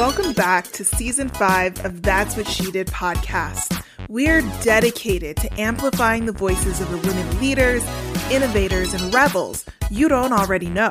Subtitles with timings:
[0.00, 3.84] Welcome back to season five of That's What She Did podcast.
[4.08, 7.84] We're dedicated to amplifying the voices of the women leaders,
[8.30, 10.90] innovators, and rebels you don't already know.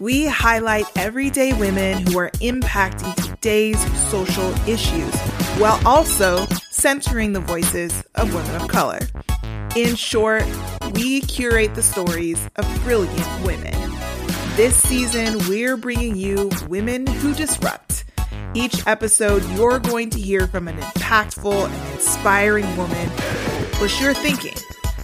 [0.00, 3.80] We highlight everyday women who are impacting today's
[4.10, 5.18] social issues
[5.58, 9.00] while also centering the voices of women of color.
[9.74, 10.44] In short,
[10.92, 13.72] we curate the stories of brilliant women.
[14.56, 18.04] This season, we're bringing you Women Who Disrupt.
[18.56, 23.10] Each episode, you're going to hear from an impactful and inspiring woman
[23.72, 24.54] push your thinking,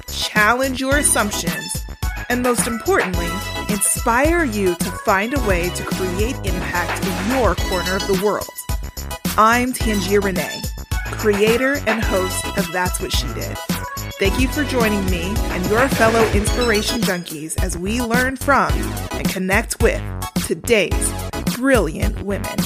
[0.09, 1.85] challenge your assumptions,
[2.31, 3.29] and most importantly,
[3.69, 8.49] inspire you to find a way to create impact in your corner of the world.
[9.37, 10.63] I'm Tangi Renee,
[11.11, 13.59] creator and host of That's What She Did.
[14.19, 18.73] Thank you for joining me and your fellow inspiration junkies as we learn from
[19.11, 20.01] and connect with
[20.47, 21.13] today's
[21.55, 22.57] brilliant women.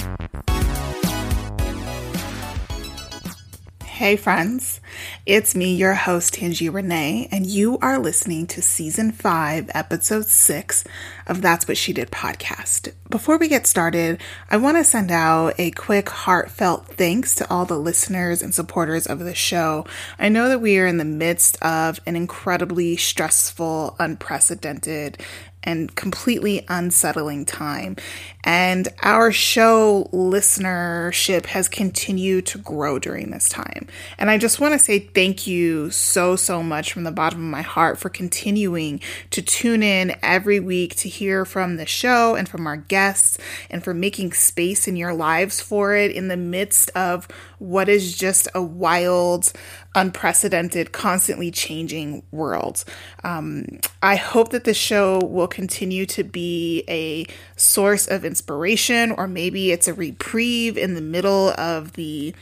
[3.97, 4.83] Hey, friends.
[5.25, 10.85] It's me, your host, Tangi Renee, and you are listening to season five, episode six
[11.27, 12.93] of That's What She Did podcast.
[13.09, 17.65] Before we get started, I want to send out a quick, heartfelt thanks to all
[17.65, 19.87] the listeners and supporters of the show.
[20.19, 25.23] I know that we are in the midst of an incredibly stressful, unprecedented,
[25.67, 27.97] and completely unsettling time.
[28.45, 33.89] And our show listenership has continued to grow during this time.
[34.19, 37.50] And I just want to say thank you so, so much from the bottom of
[37.50, 39.00] my heart for continuing
[39.31, 43.37] to tune in every week to hear from the show and from our guests
[43.69, 47.27] and for making space in your lives for it in the midst of
[47.59, 49.53] what is just a wild,
[49.95, 52.85] unprecedented, constantly changing world.
[53.25, 53.67] Um,
[54.03, 59.72] I hope that the show will continue to be a source of inspiration, or maybe
[59.72, 62.34] it's a reprieve in the middle of the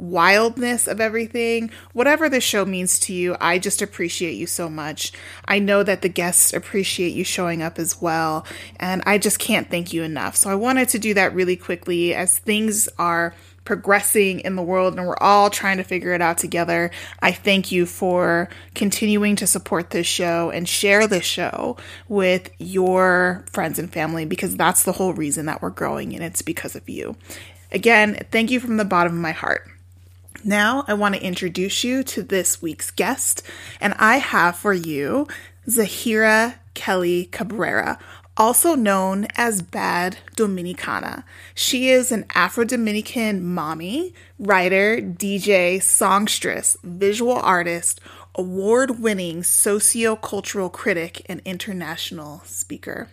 [0.00, 1.70] wildness of everything.
[1.92, 5.12] Whatever the show means to you, I just appreciate you so much.
[5.46, 8.46] I know that the guests appreciate you showing up as well,
[8.76, 10.36] and I just can't thank you enough.
[10.36, 13.34] So I wanted to do that really quickly as things are
[13.70, 16.90] progressing in the world and we're all trying to figure it out together.
[17.22, 21.76] I thank you for continuing to support this show and share this show
[22.08, 26.42] with your friends and family because that's the whole reason that we're growing and it's
[26.42, 27.14] because of you.
[27.70, 29.70] Again, thank you from the bottom of my heart.
[30.42, 33.44] Now, I want to introduce you to this week's guest,
[33.80, 35.28] and I have for you
[35.68, 38.00] Zahira Kelly Cabrera,
[38.40, 41.24] also known as Bad Dominicana.
[41.54, 48.00] She is an Afro Dominican mommy, writer, DJ, songstress, visual artist,
[48.34, 53.10] award winning socio-cultural critic, and international speaker.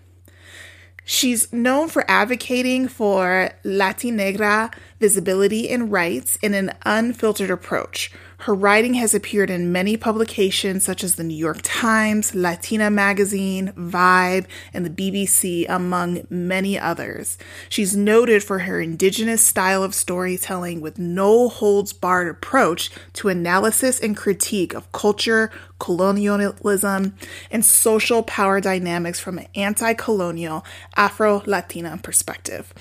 [1.04, 8.14] She's known for advocating for Latinegra visibility and rights in an unfiltered approach.
[8.42, 13.74] Her writing has appeared in many publications such as the New York Times, Latina Magazine,
[13.76, 17.40] Vibe, and the BBC, among many others.
[17.68, 24.00] She's noted for her indigenous style of storytelling with no holds barred approach to analysis
[24.00, 27.16] and critique of culture, colonialism,
[27.50, 30.64] and social power dynamics from an anti colonial
[30.96, 32.72] Afro Latina perspective.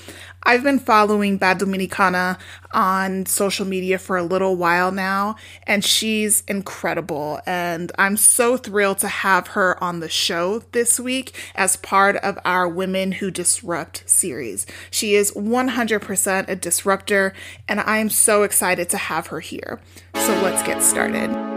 [0.46, 2.38] I've been following Bad Dominicana
[2.70, 5.34] on social media for a little while now,
[5.64, 7.40] and she's incredible.
[7.46, 12.38] And I'm so thrilled to have her on the show this week as part of
[12.44, 14.66] our Women Who Disrupt series.
[14.88, 17.34] She is 100% a disruptor,
[17.66, 19.80] and I am so excited to have her here.
[20.14, 21.55] So let's get started.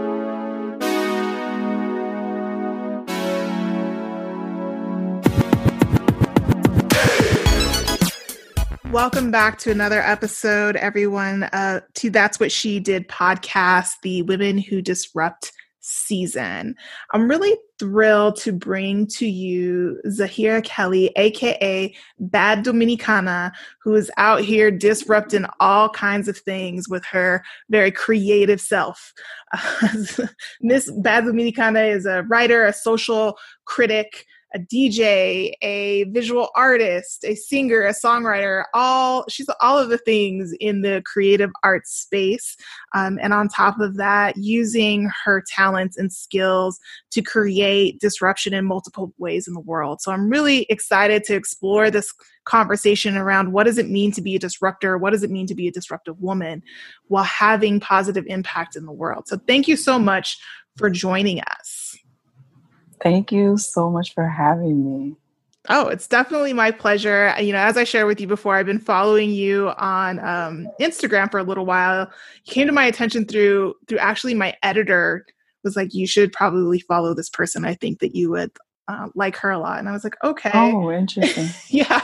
[8.90, 14.58] Welcome back to another episode, everyone, uh, to That's What She Did podcast, the Women
[14.58, 16.74] Who Disrupt season.
[17.12, 24.40] I'm really thrilled to bring to you Zahira Kelly, aka Bad Dominicana, who is out
[24.40, 29.12] here disrupting all kinds of things with her very creative self.
[30.60, 37.34] Miss Bad Dominicana is a writer, a social critic, a DJ, a visual artist, a
[37.34, 42.56] singer, a songwriter, all she's all of the things in the creative arts space.
[42.94, 46.78] Um, and on top of that, using her talents and skills
[47.12, 50.00] to create disruption in multiple ways in the world.
[50.00, 52.12] So I'm really excited to explore this
[52.44, 54.98] conversation around what does it mean to be a disruptor?
[54.98, 56.62] What does it mean to be a disruptive woman
[57.06, 59.28] while having positive impact in the world?
[59.28, 60.38] So thank you so much
[60.76, 61.79] for joining us.
[63.02, 65.16] Thank you so much for having me.
[65.68, 67.34] Oh, it's definitely my pleasure.
[67.38, 71.30] You know, as I shared with you before, I've been following you on um, Instagram
[71.30, 72.10] for a little while.
[72.44, 75.26] You came to my attention through through actually my editor
[75.62, 77.64] was like, you should probably follow this person.
[77.64, 78.50] I think that you would
[78.88, 79.78] uh, like her a lot.
[79.78, 80.50] And I was like, okay.
[80.52, 81.48] Oh, interesting.
[81.68, 82.02] yeah.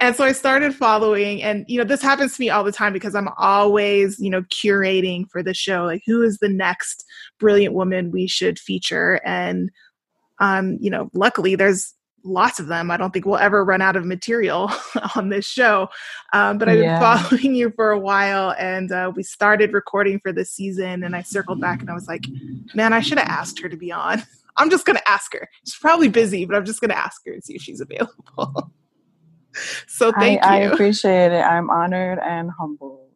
[0.00, 2.92] And so I started following, and, you know, this happens to me all the time
[2.92, 7.04] because I'm always, you know, curating for the show, like who is the next
[7.38, 9.20] brilliant woman we should feature.
[9.24, 9.70] And,
[10.42, 11.94] um, you know, luckily there's
[12.24, 12.90] lots of them.
[12.90, 14.70] I don't think we'll ever run out of material
[15.16, 15.88] on this show.
[16.32, 17.16] Um, but I've been yeah.
[17.16, 21.04] following you for a while, and uh, we started recording for this season.
[21.04, 22.24] And I circled back, and I was like,
[22.74, 24.22] "Man, I should have asked her to be on."
[24.58, 25.48] I'm just going to ask her.
[25.64, 28.72] She's probably busy, but I'm just going to ask her and see if she's available.
[29.86, 30.68] so thank I, you.
[30.68, 31.40] I appreciate it.
[31.40, 33.11] I'm honored and humbled.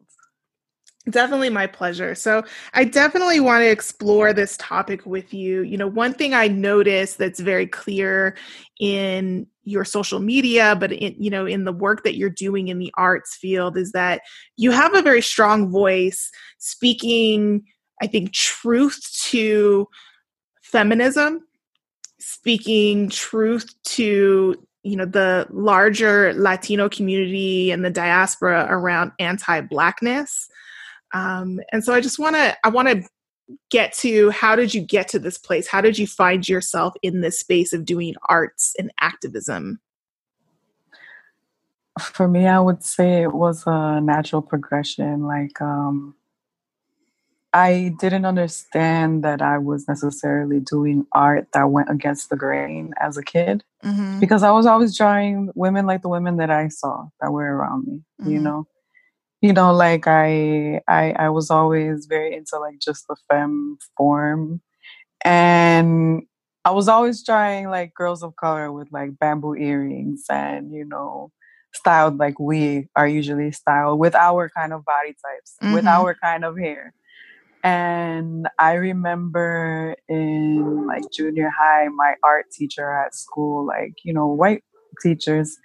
[1.09, 2.15] Definitely my pleasure.
[2.15, 2.43] So,
[2.73, 5.61] I definitely want to explore this topic with you.
[5.61, 8.35] You know, one thing I noticed that's very clear
[8.79, 12.79] in your social media, but in, you know, in the work that you're doing in
[12.79, 14.21] the arts field is that
[14.57, 17.63] you have a very strong voice speaking,
[18.01, 18.99] I think, truth
[19.29, 19.87] to
[20.61, 21.41] feminism,
[22.19, 30.49] speaking truth to you know the larger Latino community and the diaspora around anti-blackness.
[31.13, 33.03] Um, and so I just want to I want to
[33.69, 35.67] get to how did you get to this place?
[35.67, 39.79] How did you find yourself in this space of doing arts and activism?
[41.99, 45.23] For me, I would say it was a natural progression.
[45.23, 46.15] Like um,
[47.53, 53.17] I didn't understand that I was necessarily doing art that went against the grain as
[53.17, 54.19] a kid mm-hmm.
[54.19, 57.87] because I was always drawing women like the women that I saw that were around
[57.87, 58.31] me, mm-hmm.
[58.31, 58.67] you know.
[59.41, 64.61] You know, like I I I was always very into like just the femme form
[65.23, 66.23] and
[66.65, 71.31] I was always trying like girls of color with like bamboo earrings and you know
[71.73, 75.73] styled like we are usually styled with our kind of body types, mm-hmm.
[75.73, 76.93] with our kind of hair.
[77.63, 84.27] And I remember in like junior high, my art teacher at school, like, you know,
[84.27, 84.63] white
[85.01, 85.57] teachers,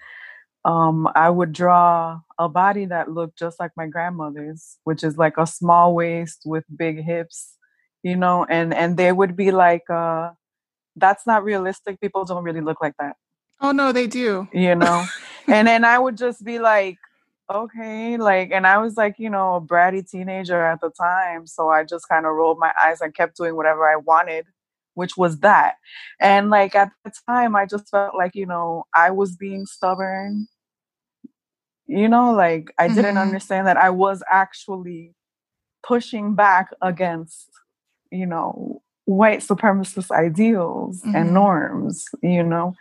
[0.64, 5.36] um, I would draw a body that looked just like my grandmother's, which is like
[5.36, 7.56] a small waist with big hips,
[8.02, 10.30] you know, and and they would be like, uh,
[10.96, 12.00] that's not realistic.
[12.00, 13.16] People don't really look like that.
[13.60, 14.48] Oh no, they do.
[14.52, 15.04] You know?
[15.46, 16.98] and then I would just be like,
[17.50, 21.68] okay like and i was like you know a bratty teenager at the time so
[21.68, 24.46] i just kind of rolled my eyes and kept doing whatever i wanted
[24.94, 25.74] which was that
[26.20, 30.46] and like at the time i just felt like you know i was being stubborn
[31.92, 32.96] you know like i mm-hmm.
[32.96, 35.14] didn't understand that i was actually
[35.82, 37.48] pushing back against
[38.10, 41.16] you know white supremacist ideals mm-hmm.
[41.16, 42.74] and norms you know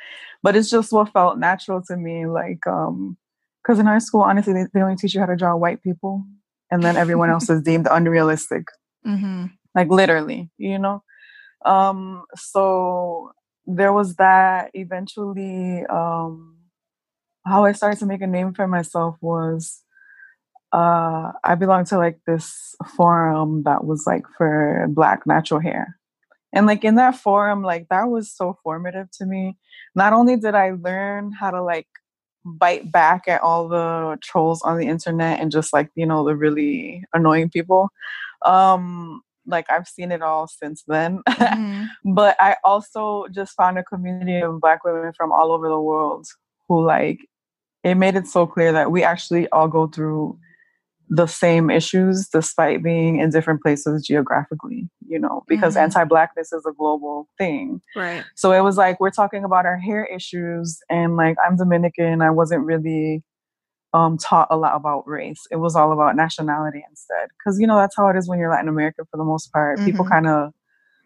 [0.44, 3.18] but it's just what felt natural to me like um
[3.62, 6.24] because in high school, honestly, they, they only teach you how to draw white people,
[6.70, 8.66] and then everyone else is deemed unrealistic.
[9.06, 9.48] Mm-hmm.
[9.76, 11.04] Like literally, you know.
[11.66, 13.32] Um, so
[13.66, 14.72] there was that.
[14.74, 16.58] Eventually, um,
[17.46, 19.84] how I started to make a name for myself was
[20.74, 25.98] uh, I belonged to like this forum that was like for Black natural hair.
[26.54, 29.58] And like in that forum, like that was so formative to me.
[29.96, 31.88] Not only did I learn how to like
[32.46, 36.36] bite back at all the trolls on the internet and just like you know the
[36.36, 37.90] really annoying people
[38.46, 41.86] um like i've seen it all since then mm-hmm.
[42.14, 46.26] but i also just found a community of black women from all over the world
[46.68, 47.20] who like
[47.84, 50.38] it made it so clear that we actually all go through
[51.14, 55.84] the same issues despite being in different places geographically, you know, because mm-hmm.
[55.84, 57.82] anti blackness is a global thing.
[57.96, 58.24] Right.
[58.36, 62.32] So it was like we're talking about our hair issues and like I'm Dominican, I
[62.32, 63.24] wasn't really
[63.94, 65.42] um taught a lot about race.
[65.52, 67.28] It was all about nationality instead.
[67.44, 69.80] Cause you know that's how it is when you're Latin American for the most part.
[69.80, 69.86] Mm-hmm.
[69.88, 70.54] People kind of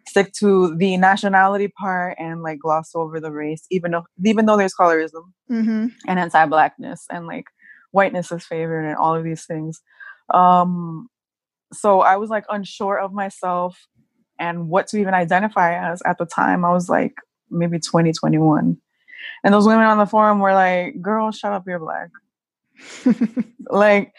[0.08, 4.58] stick to the nationality part and like gloss over the race, even though even though
[4.58, 5.88] there's colorism mm-hmm.
[6.08, 7.46] and anti-blackness and like
[7.92, 9.82] whiteness is favored and all of these things.
[10.34, 11.08] Um,
[11.74, 13.88] so I was like unsure of myself
[14.40, 16.66] and what to even identify as at the time.
[16.66, 17.16] I was like
[17.50, 18.78] maybe 20, And
[19.44, 22.10] those women on the forum were like, girl, shut up, you're black.
[23.70, 24.14] like,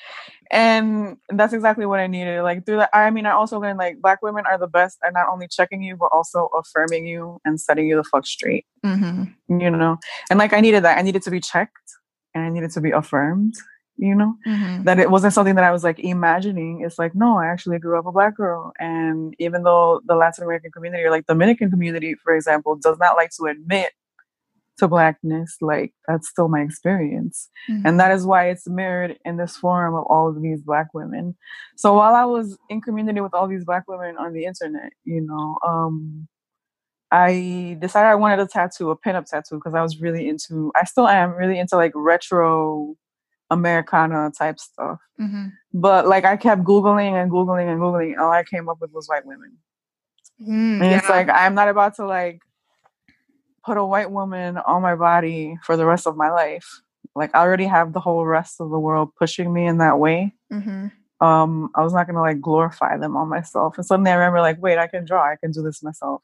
[0.50, 2.42] and that's exactly what I needed.
[2.42, 5.12] Like through that, I mean, I also learned like black women are the best at
[5.12, 8.66] not only checking you, but also affirming you and setting you the fuck straight.
[8.84, 9.60] Mm-hmm.
[9.60, 9.98] You know,
[10.30, 10.98] and like I needed that.
[10.98, 11.72] I needed to be checked
[12.34, 13.54] and I needed to be affirmed,
[13.96, 14.84] you know, mm-hmm.
[14.84, 16.82] that it wasn't something that I was like imagining.
[16.82, 18.72] It's like, no, I actually grew up a black girl.
[18.78, 23.16] And even though the Latin American community or like Dominican community, for example, does not
[23.16, 23.92] like to admit
[24.78, 27.48] to blackness, like that's still my experience.
[27.70, 27.86] Mm-hmm.
[27.86, 31.36] And that is why it's mirrored in this form of all of these black women.
[31.76, 35.22] So while I was in community with all these black women on the internet, you
[35.22, 36.28] know, um,
[37.10, 40.84] I decided I wanted a tattoo, a pinup tattoo, because I was really into, I
[40.84, 42.96] still am really into like retro
[43.50, 44.98] Americana type stuff.
[45.20, 45.46] Mm-hmm.
[45.72, 48.92] But like I kept Googling and Googling and Googling, and all I came up with
[48.92, 49.56] was white women.
[50.42, 50.98] Mm, and yeah.
[50.98, 52.40] it's like, I'm not about to like
[53.66, 56.80] put a white woman on my body for the rest of my life.
[57.16, 60.32] Like I already have the whole rest of the world pushing me in that way.
[60.52, 61.26] Mm-hmm.
[61.26, 63.76] Um, I was not gonna like glorify them on myself.
[63.76, 65.22] And suddenly I remember like, wait, I can draw.
[65.24, 66.22] I can do this myself.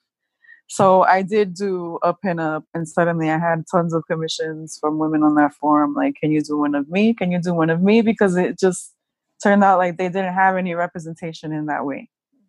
[0.69, 5.23] So I did do a pinup, and suddenly I had tons of commissions from women
[5.23, 5.93] on that forum.
[5.93, 7.13] Like, can you do one of me?
[7.13, 8.01] Can you do one of me?
[8.01, 8.95] Because it just
[9.43, 12.09] turned out like they didn't have any representation in that way.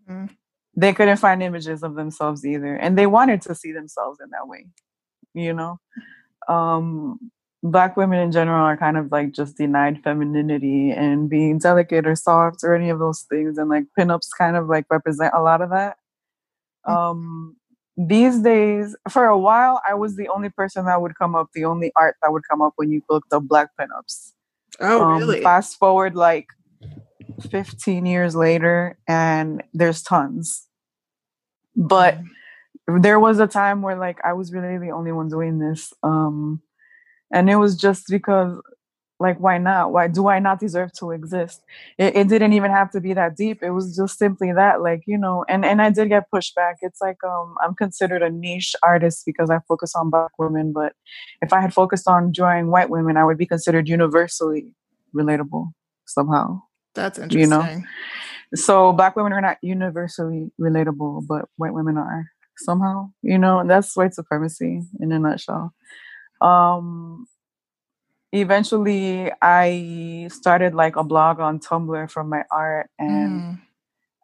[0.10, 0.34] Mm-hmm
[0.75, 4.48] they couldn't find images of themselves either and they wanted to see themselves in that
[4.48, 4.65] way
[5.34, 5.80] you know?
[6.48, 7.32] Um
[7.63, 12.13] black women in general are kind of like just denied femininity and being delicate or
[12.13, 15.62] soft or any of those things and like pinups kind of like represent a lot
[15.62, 15.96] of that.
[16.86, 16.94] Mm.
[16.94, 17.56] um
[17.96, 21.63] these days for a while i was the only person that would come up the
[21.63, 24.34] only art that would come up when you looked up black pinups.
[24.82, 25.42] Oh um, really?
[25.42, 26.48] fast forward like
[27.50, 30.68] 15 years later and there's tons.
[31.75, 33.02] But mm-hmm.
[33.02, 35.94] there was a time where like I was really the only one doing this.
[36.04, 36.62] Um
[37.32, 38.62] and it was just because
[39.20, 41.62] like why not why do i not deserve to exist
[41.98, 45.02] it, it, didn't even have to be that deep it was just simply that like
[45.06, 48.75] you know and and i did get pushback it's like um i'm considered a niche
[48.84, 50.94] artist because i focus on black women but
[51.42, 54.74] if i had focused on drawing white women i would be considered universally
[55.16, 55.72] relatable
[56.06, 56.62] somehow
[56.94, 57.42] that's interesting.
[57.42, 57.84] You know?
[58.56, 63.96] So black women are not universally relatable, but white women are somehow, you know, that's
[63.98, 65.74] white supremacy in a nutshell.
[66.42, 67.28] Um
[68.32, 73.62] eventually I started like a blog on Tumblr from my art and mm.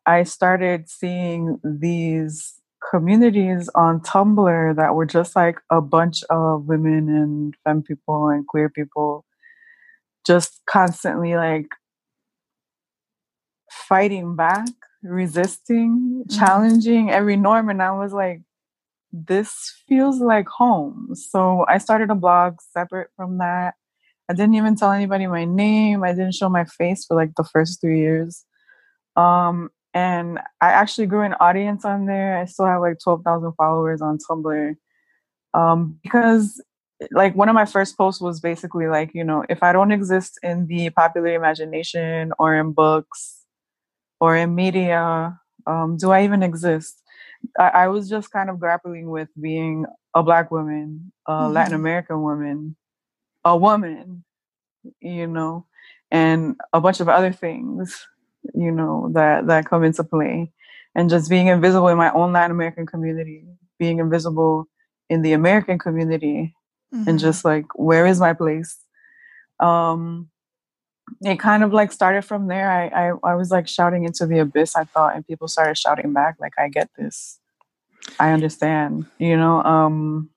[0.06, 2.60] I started seeing these
[2.90, 8.48] communities on Tumblr that were just like a bunch of women and femme people and
[8.48, 9.26] queer people
[10.26, 11.68] just constantly like
[13.72, 14.68] fighting back,
[15.04, 16.38] resisting, mm-hmm.
[16.38, 17.70] challenging every norm.
[17.70, 18.42] And I was like,
[19.12, 21.10] this feels like home.
[21.14, 23.76] So I started a blog separate from that.
[24.30, 26.04] I didn't even tell anybody my name.
[26.04, 28.46] I didn't show my face for like the first three years.
[29.16, 32.38] Um, and I actually grew an audience on there.
[32.38, 34.76] I still have like 12,000 followers on Tumblr.
[35.56, 36.62] Um, because
[37.12, 40.38] like one of my first posts was basically like, you know, if I don't exist
[40.44, 43.39] in the popular imagination or in books
[44.20, 47.02] or in media um, do i even exist
[47.58, 51.54] I, I, was just kind of grappling with being a black woman a mm-hmm.
[51.54, 52.76] latin american woman
[53.44, 54.24] a woman
[55.00, 55.66] you know
[56.12, 58.08] and a bunch of other things
[58.54, 60.52] you know that that come into play
[60.96, 63.46] and just being invisible in my own latin american community
[63.78, 64.68] being invisible
[65.10, 66.56] in the american community
[66.94, 67.10] mm-hmm.
[67.10, 68.78] and just like where is my place
[69.60, 70.30] um
[71.22, 72.70] it kind of like started from there.
[72.70, 76.14] I, I, I was like shouting into the abyss, I thought, and people started shouting
[76.14, 77.40] back, like, I get this.
[78.20, 79.62] I understand, you know.
[79.64, 80.30] Um,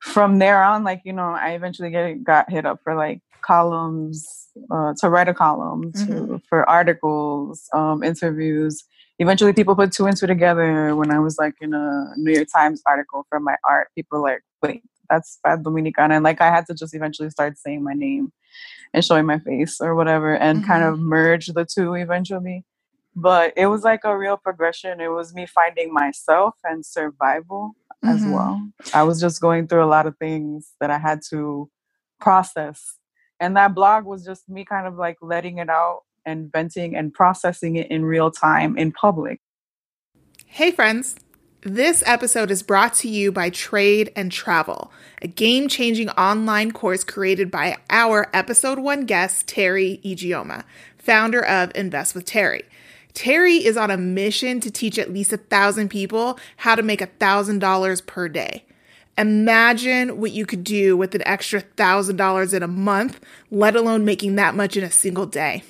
[0.00, 4.48] from there on, like, you know, I eventually get got hit up for like columns,
[4.70, 6.36] uh, to write a column, to, mm-hmm.
[6.48, 8.84] for articles, um, interviews.
[9.18, 10.94] Eventually, people put two and two together.
[10.94, 14.42] When I was like in a New York Times article for my art, people like,
[14.62, 16.16] wait, that's Bad Dominicana.
[16.16, 18.32] And like, I had to just eventually start saying my name
[18.96, 20.68] and showing my face or whatever and mm-hmm.
[20.68, 22.64] kind of merge the two eventually.
[23.14, 25.00] But it was like a real progression.
[25.00, 28.16] It was me finding myself and survival mm-hmm.
[28.16, 28.66] as well.
[28.94, 31.70] I was just going through a lot of things that I had to
[32.20, 32.96] process.
[33.38, 37.12] And that blog was just me kind of like letting it out and venting and
[37.12, 39.40] processing it in real time in public.
[40.46, 41.16] Hey, friends.
[41.68, 47.02] This episode is brought to you by Trade and Travel, a game changing online course
[47.02, 50.62] created by our episode one guest, Teri Ijeoma,
[50.96, 52.62] founder of Invest with Teri.
[53.14, 57.00] Teri is on a mission to teach at least a thousand people how to make
[57.00, 58.64] a thousand dollars per day.
[59.18, 63.18] Imagine what you could do with an extra thousand dollars in a month,
[63.50, 65.64] let alone making that much in a single day.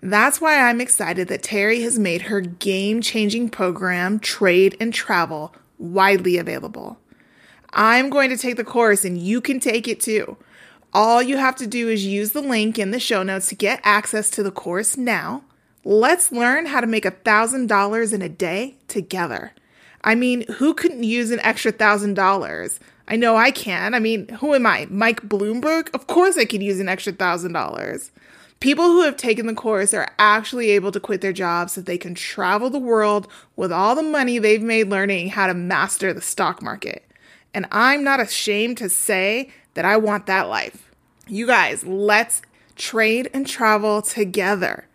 [0.00, 5.54] That's why I'm excited that Teri has made her game changing program, Trade and Travel,
[5.78, 6.98] widely available.
[7.70, 10.36] I'm going to take the course and you can take it too.
[10.94, 13.80] All you have to do is use the link in the show notes to get
[13.82, 15.42] access to the course now.
[15.84, 19.52] Let's learn how to make $1,000 in a day together.
[20.02, 22.78] I mean, who couldn't use an extra thousand dollars?
[23.08, 23.94] I know I can.
[23.94, 24.86] I mean, who am I?
[24.90, 25.92] Mike Bloomberg?
[25.94, 28.10] Of course I could use an extra thousand dollars.
[28.60, 31.98] People who have taken the course are actually able to quit their jobs so they
[31.98, 36.20] can travel the world with all the money they've made learning how to master the
[36.20, 37.08] stock market.
[37.54, 40.90] And I'm not ashamed to say that I want that life.
[41.28, 42.42] You guys, let's
[42.74, 44.86] trade and travel together.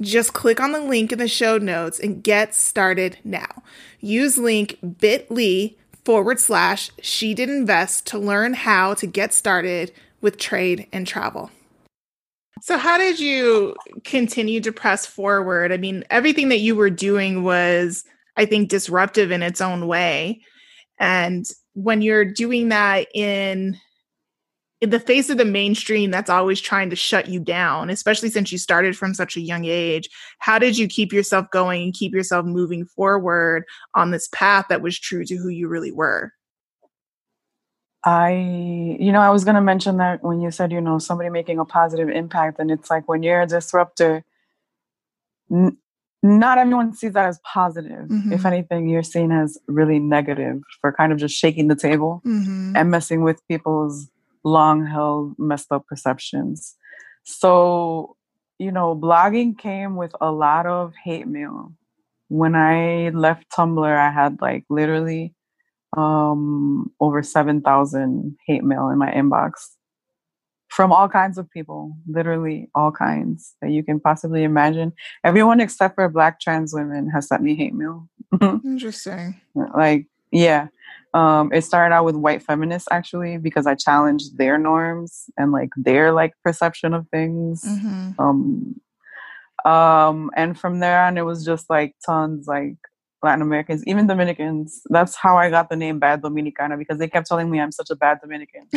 [0.00, 3.62] Just click on the link in the show notes and get started now.
[4.00, 5.74] Use link bit.ly
[6.04, 11.50] forward slash she did invest to learn how to get started with trade and travel.
[12.62, 15.72] So, how did you continue to press forward?
[15.72, 18.04] I mean, everything that you were doing was,
[18.36, 20.40] I think, disruptive in its own way.
[20.98, 21.44] And
[21.74, 23.76] when you're doing that in
[24.82, 28.52] in the face of the mainstream that's always trying to shut you down, especially since
[28.52, 30.08] you started from such a young age,
[30.38, 34.82] how did you keep yourself going and keep yourself moving forward on this path that
[34.82, 36.30] was true to who you really were?
[38.06, 41.28] I, you know, I was going to mention that when you said, you know, somebody
[41.28, 44.24] making a positive impact, and it's like when you're a disruptor,
[45.50, 45.76] n-
[46.22, 48.06] not everyone sees that as positive.
[48.06, 48.32] Mm-hmm.
[48.32, 52.76] If anything, you're seen as really negative for kind of just shaking the table mm-hmm.
[52.76, 54.08] and messing with people's
[54.44, 56.76] long held messed up perceptions.
[57.24, 58.16] So,
[58.60, 61.72] you know, blogging came with a lot of hate mail.
[62.28, 65.34] When I left Tumblr, I had like literally
[65.96, 69.52] um, over 7,000 hate mail in my inbox
[70.68, 74.92] from all kinds of people, literally all kinds that you can possibly imagine.
[75.24, 78.08] Everyone except for black trans women has sent me hate mail.
[78.42, 79.40] Interesting.
[79.54, 80.68] Like, yeah.
[81.14, 85.70] Um, it started out with white feminists actually because I challenged their norms and like
[85.76, 87.64] their like perception of things.
[87.64, 88.20] Mm-hmm.
[88.20, 88.80] Um,
[89.64, 92.76] um, and from there on, it was just like tons like
[93.26, 94.82] Latin Americans, even Dominicans.
[94.86, 97.90] That's how I got the name Bad Dominicana because they kept telling me I'm such
[97.90, 98.68] a bad Dominican.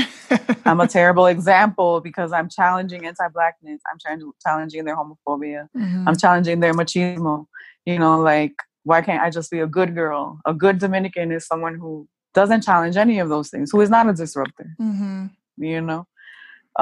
[0.66, 3.82] I'm a terrible example because I'm challenging anti-blackness.
[3.90, 3.98] I'm
[4.44, 5.68] challenging their homophobia.
[5.78, 6.08] Mm-hmm.
[6.08, 7.46] I'm challenging their machismo.
[7.86, 10.40] You know, like why can't I just be a good girl?
[10.46, 14.10] A good Dominican is someone who doesn't challenge any of those things, who is not
[14.10, 14.76] a disruptor.
[14.82, 15.28] Mm-hmm.
[15.58, 16.08] You know,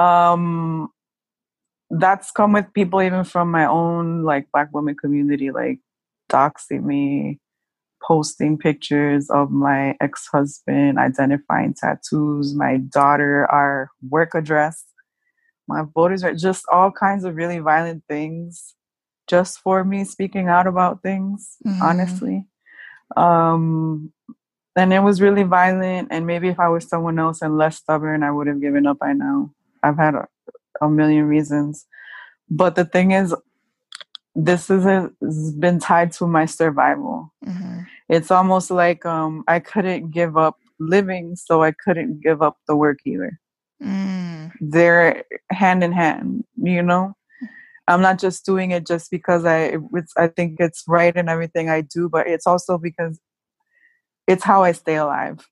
[0.02, 0.90] um,
[1.90, 5.80] that's come with people even from my own like black woman community, like
[6.30, 7.40] doxing me,
[8.06, 14.84] posting pictures of my ex-husband, identifying tattoos, my daughter, our work address,
[15.68, 18.74] my voters are just all kinds of really violent things
[19.28, 21.82] just for me speaking out about things, mm-hmm.
[21.82, 22.46] honestly.
[23.16, 24.12] Um,
[24.74, 26.08] and it was really violent.
[26.10, 28.98] And maybe if I was someone else and less stubborn, I would have given up
[28.98, 29.52] by now.
[29.82, 30.26] I've had a,
[30.80, 31.86] a million reasons.
[32.48, 33.34] But the thing is,
[34.38, 37.34] this is a, has been tied to my survival.
[37.44, 37.80] Mm-hmm.
[38.08, 42.76] It's almost like um, I couldn't give up living, so I couldn't give up the
[42.76, 43.40] work either.
[43.82, 44.52] Mm.
[44.60, 47.14] They're hand in hand, you know.
[47.88, 49.76] I'm not just doing it just because I
[50.16, 53.18] I think it's right and everything I do, but it's also because
[54.26, 55.44] it's how I stay alive.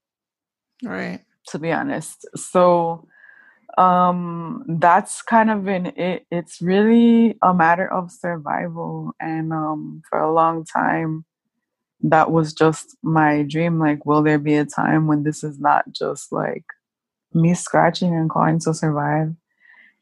[0.85, 1.21] Right.
[1.49, 2.27] To be honest.
[2.37, 3.09] So
[3.77, 10.19] um that's kind of been it it's really a matter of survival and um for
[10.19, 11.25] a long time
[12.01, 15.85] that was just my dream like will there be a time when this is not
[15.93, 16.65] just like
[17.35, 19.35] me scratching and clawing to survive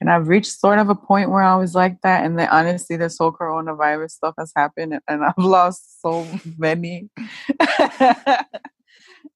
[0.00, 2.26] and I've reached sort of a point where I was like that.
[2.26, 6.26] And then honestly, this whole coronavirus stuff has happened, and I've lost so
[6.58, 7.08] many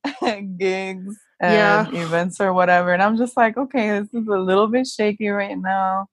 [0.59, 2.03] gigs and yeah.
[2.03, 2.93] events or whatever.
[2.93, 6.07] And I'm just like, okay, this is a little bit shaky right now.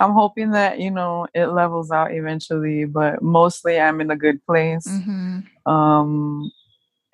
[0.00, 4.44] I'm hoping that you know it levels out eventually, but mostly I'm in a good
[4.46, 4.86] place.
[4.88, 5.70] Mm-hmm.
[5.70, 6.50] Um,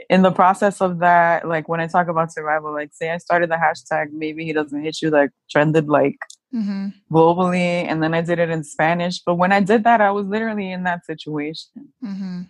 [0.09, 3.51] in the process of that, like when I talk about survival, like say I started
[3.51, 6.17] the hashtag, maybe he doesn't hit you, like trended like
[6.55, 6.89] mm-hmm.
[7.13, 9.21] globally, and then I did it in Spanish.
[9.21, 12.43] But when I did that, I was literally in that situation, mm-hmm.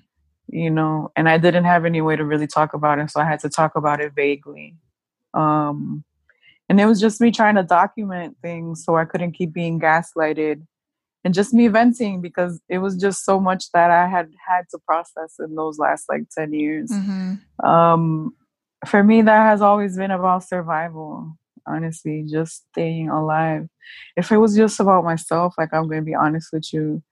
[0.48, 3.24] You know, and I didn't have any way to really talk about it, so I
[3.24, 4.76] had to talk about it vaguely.
[5.34, 6.04] Um,
[6.68, 10.62] and it was just me trying to document things so I couldn't keep being gaslighted
[11.24, 14.78] and just me venting because it was just so much that I had had to
[14.87, 16.90] process in those last like 10 years.
[16.90, 17.66] Mm-hmm.
[17.66, 18.34] Um,
[18.87, 23.68] for me, that has always been about survival, honestly, just staying alive.
[24.16, 27.02] If it was just about myself, like I'm going to be honest with you,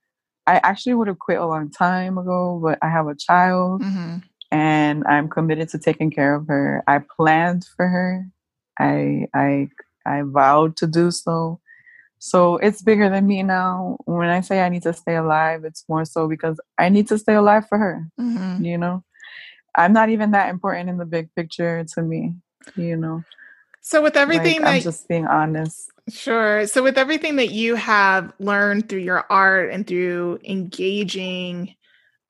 [0.47, 4.17] I actually would have quit a long time ago, but I have a child mm-hmm.
[4.51, 6.83] and I'm committed to taking care of her.
[6.87, 8.25] I planned for her.
[8.79, 9.69] I I
[10.05, 11.59] I vowed to do so.
[12.19, 13.97] So it's bigger than me now.
[14.05, 17.17] When I say I need to stay alive, it's more so because I need to
[17.17, 18.63] stay alive for her, mm-hmm.
[18.63, 19.03] you know?
[19.75, 22.33] I'm not even that important in the big picture to me,
[22.75, 23.23] you know.
[23.87, 25.89] So with everything like, that I'm just being honest.
[26.09, 26.67] Sure.
[26.67, 31.73] So with everything that you have learned through your art and through engaging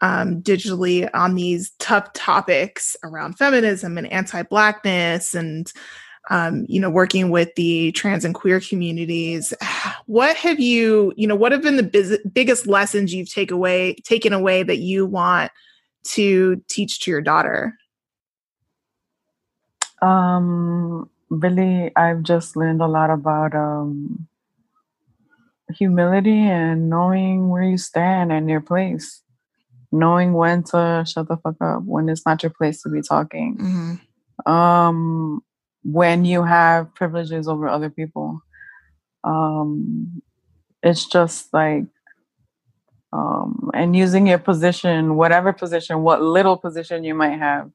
[0.01, 5.73] um, digitally on these tough topics around feminism and anti-blackness and
[6.29, 9.51] um, you know working with the trans and queer communities
[10.05, 13.95] what have you you know what have been the biz- biggest lessons you've take away
[14.03, 15.51] taken away that you want
[16.03, 17.73] to teach to your daughter
[20.03, 24.27] um really i've just learned a lot about um
[25.73, 29.21] humility and knowing where you stand and your place.
[29.91, 33.57] Knowing when to shut the fuck up when it's not your place to be talking.
[33.57, 34.51] Mm-hmm.
[34.51, 35.41] um
[35.83, 38.41] when you have privileges over other people.
[39.23, 40.21] Um
[40.83, 41.85] it's just like
[43.13, 47.71] um and using your position whatever position what little position you might have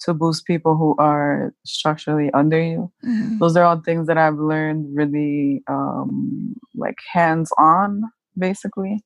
[0.00, 2.92] to boost people who are structurally under you.
[3.04, 3.38] Mm-hmm.
[3.38, 8.02] those are all things that i've learned really um like hands on
[8.38, 9.02] basically.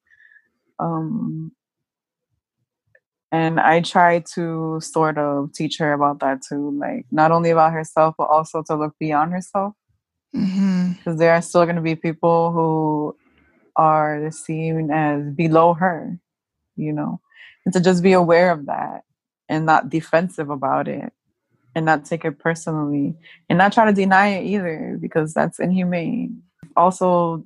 [0.79, 1.53] Um
[3.33, 7.73] and i try to sort of teach her about that too like not only about
[7.73, 9.75] herself but also to look beyond herself.
[10.33, 11.17] Because mm-hmm.
[11.17, 13.17] there are still going to be people who
[13.77, 16.21] are seen as below her
[16.81, 17.21] you know?
[17.65, 19.03] And to just be aware of that
[19.51, 21.13] and not defensive about it
[21.75, 23.15] and not take it personally
[23.49, 26.43] and not try to deny it either because that's inhumane.
[26.77, 27.45] Also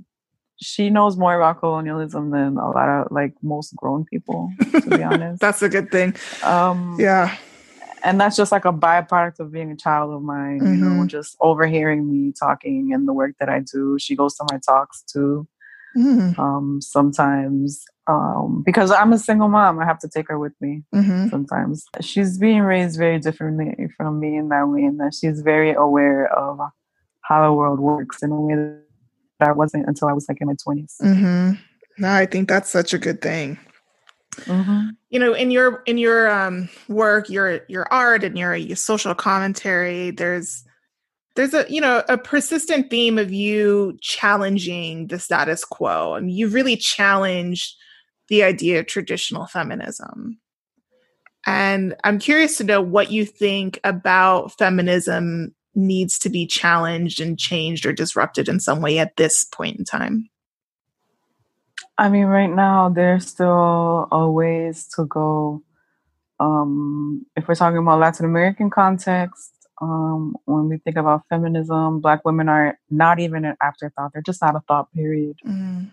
[0.60, 5.02] she knows more about colonialism than a lot of like most grown people to be
[5.02, 5.40] honest.
[5.46, 6.14] That's a good thing.
[6.44, 7.36] Um yeah.
[8.04, 10.74] and that's just like a byproduct of being a child of mine mm-hmm.
[10.74, 11.06] you know mm-hmm.
[11.06, 13.98] just overhearing me talking and the work that i do.
[13.98, 15.48] She goes to my talks too
[15.96, 16.40] mm-hmm.
[16.40, 20.82] um sometimes um because i'm a single mom i have to take her with me
[20.94, 21.28] mm-hmm.
[21.28, 25.72] sometimes she's being raised very differently from me in that way and that she's very
[25.72, 26.58] aware of
[27.24, 28.54] how the world works in a way
[29.40, 30.94] that I wasn't until I was like in my 20s.
[31.02, 31.52] Mm-hmm.
[31.98, 33.58] No, I think that's such a good thing.
[34.42, 34.88] Mm-hmm.
[35.10, 39.14] You know, in your in your um, work, your your art and your, your social
[39.14, 40.64] commentary, there's
[41.34, 46.14] there's a you know a persistent theme of you challenging the status quo.
[46.14, 47.74] I mean, you've really challenged
[48.28, 50.38] the idea of traditional feminism.
[51.46, 57.38] And I'm curious to know what you think about feminism needs to be challenged and
[57.38, 60.28] changed or disrupted in some way at this point in time?
[61.98, 65.62] I mean, right now, there's still a ways to go.
[66.40, 72.24] Um, if we're talking about Latin American context, um, when we think about feminism, Black
[72.24, 74.12] women are not even an afterthought.
[74.12, 75.36] They're just not a thought period.
[75.46, 75.90] Mm.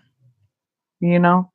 [1.00, 1.50] You know?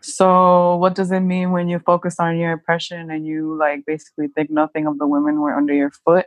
[0.00, 4.28] So, what does it mean when you focus on your oppression and you, like, basically
[4.28, 6.26] think nothing of the women who are under your foot?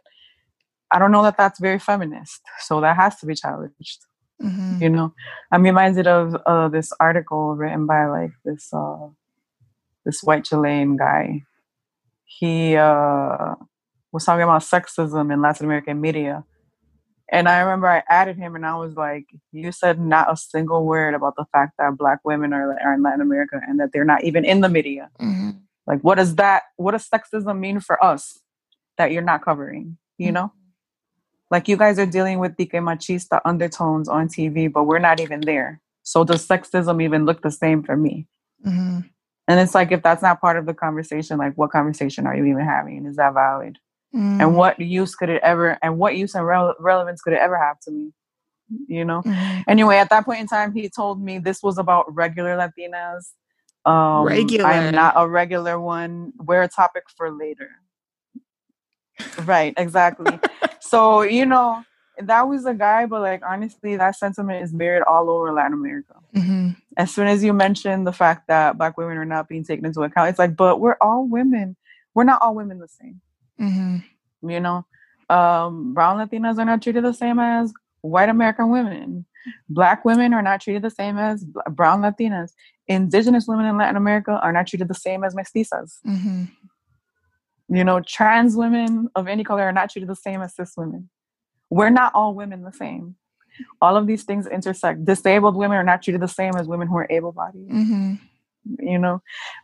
[0.91, 2.41] I don't know that that's very feminist.
[2.59, 4.05] So that has to be challenged.
[4.41, 4.81] Mm-hmm.
[4.81, 5.13] You know,
[5.51, 9.07] I'm reminded of uh, this article written by like this uh,
[10.05, 11.41] this white Chilean guy.
[12.25, 13.55] He uh,
[14.13, 16.45] was talking about sexism in Latin American media.
[17.32, 20.86] And I remember I added him and I was like, You said not a single
[20.86, 24.06] word about the fact that Black women are, are in Latin America and that they're
[24.06, 25.10] not even in the media.
[25.19, 25.49] Mm-hmm.
[25.88, 28.39] Like, what does that, what does sexism mean for us
[28.97, 29.97] that you're not covering?
[30.17, 30.34] You mm-hmm.
[30.36, 30.54] know?
[31.49, 35.41] Like you guys are dealing with pique machista undertones on TV, but we're not even
[35.41, 35.82] there.
[36.04, 38.28] So does sexism even look the same for me?
[38.65, 39.02] Mm-hmm.
[39.47, 42.45] And it's like if that's not part of the conversation, like what conversation are you
[42.45, 43.06] even having?
[43.06, 43.78] Is that valid?
[44.15, 44.41] Mm-hmm.
[44.41, 45.78] And what use could it ever?
[45.82, 48.12] And what use and re- relevance could it ever have to me?
[48.88, 49.21] You know.
[49.21, 49.62] Mm-hmm.
[49.67, 53.32] Anyway, at that point in time, he told me this was about regular Latinas.
[53.86, 54.65] Um, regular.
[54.65, 56.34] I am not a regular one.
[56.38, 57.69] We're a topic for later.
[59.43, 59.73] Right.
[59.78, 60.39] Exactly.
[60.80, 61.84] So, you know,
[62.19, 66.15] that was a guy, but like honestly, that sentiment is mirrored all over Latin America.
[66.36, 66.69] Mm-hmm.
[66.97, 70.02] As soon as you mention the fact that black women are not being taken into
[70.02, 71.76] account, it's like, but we're all women.
[72.13, 73.21] We're not all women the same.
[73.59, 74.49] Mm-hmm.
[74.49, 74.85] You know,
[75.29, 79.25] um, brown Latinas are not treated the same as white American women.
[79.69, 82.51] Black women are not treated the same as brown Latinas.
[82.87, 85.99] Indigenous women in Latin America are not treated the same as mestizas.
[86.05, 86.43] Mm-hmm.
[87.69, 91.09] You know, trans women of any color are not treated the same as cis women.
[91.69, 93.15] We're not all women the same.
[93.81, 95.05] All of these things intersect.
[95.05, 97.69] Disabled women are not treated the same as women who are able bodied.
[97.69, 98.13] Mm-hmm.
[98.79, 99.21] You know,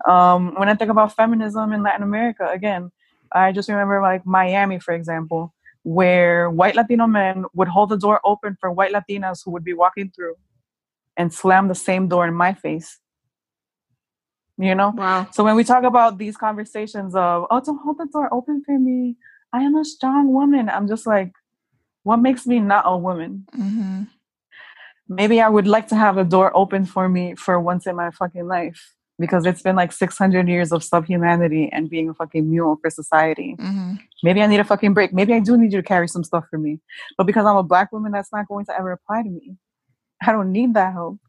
[0.08, 2.91] um, when I think about feminism in Latin America, again,
[3.32, 8.20] I just remember like Miami, for example, where white Latino men would hold the door
[8.24, 10.36] open for white Latinas who would be walking through
[11.18, 13.00] and slam the same door in my face
[14.58, 14.92] You know?
[14.96, 15.28] Wow.
[15.32, 18.78] So when we talk about these conversations of, oh, don't hold the door open for
[18.78, 19.15] me.
[19.54, 20.70] I am a strong woman.
[20.70, 21.32] I'm just like,
[22.04, 23.46] what makes me not a woman?
[23.56, 24.04] Mm-hmm.
[25.08, 28.12] Maybe I would like to have a door open for me for once in my
[28.12, 32.77] fucking life because it's been like 600 years of subhumanity and being a fucking mule
[32.82, 33.55] for society.
[33.60, 33.95] Mm-hmm.
[34.23, 35.13] Maybe I need a fucking break.
[35.13, 36.79] Maybe I do need you to carry some stuff for me.
[37.17, 39.58] But because I'm a black woman, that's not going to ever apply to me.
[40.25, 41.19] I don't need that help.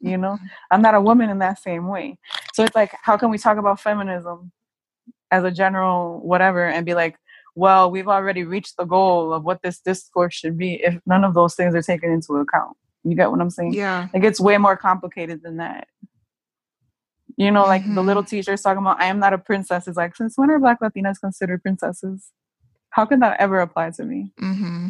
[0.00, 0.38] You know,
[0.70, 2.18] I'm not a woman in that same way.
[2.52, 4.52] So it's like, how can we talk about feminism
[5.30, 7.16] as a general whatever and be like,
[7.54, 11.34] well, we've already reached the goal of what this discourse should be if none of
[11.34, 12.76] those things are taken into account?
[13.04, 13.74] You get what I'm saying?
[13.74, 14.08] Yeah.
[14.12, 15.88] It gets way more complicated than that.
[17.36, 18.06] You know, like the Mhm.
[18.06, 19.88] little teacher is talking about, I am not a princess.
[19.88, 22.30] It's like, since when are Black Latinas considered princesses?
[22.90, 24.32] How can that ever apply to me?
[24.40, 24.88] Mm-hmm.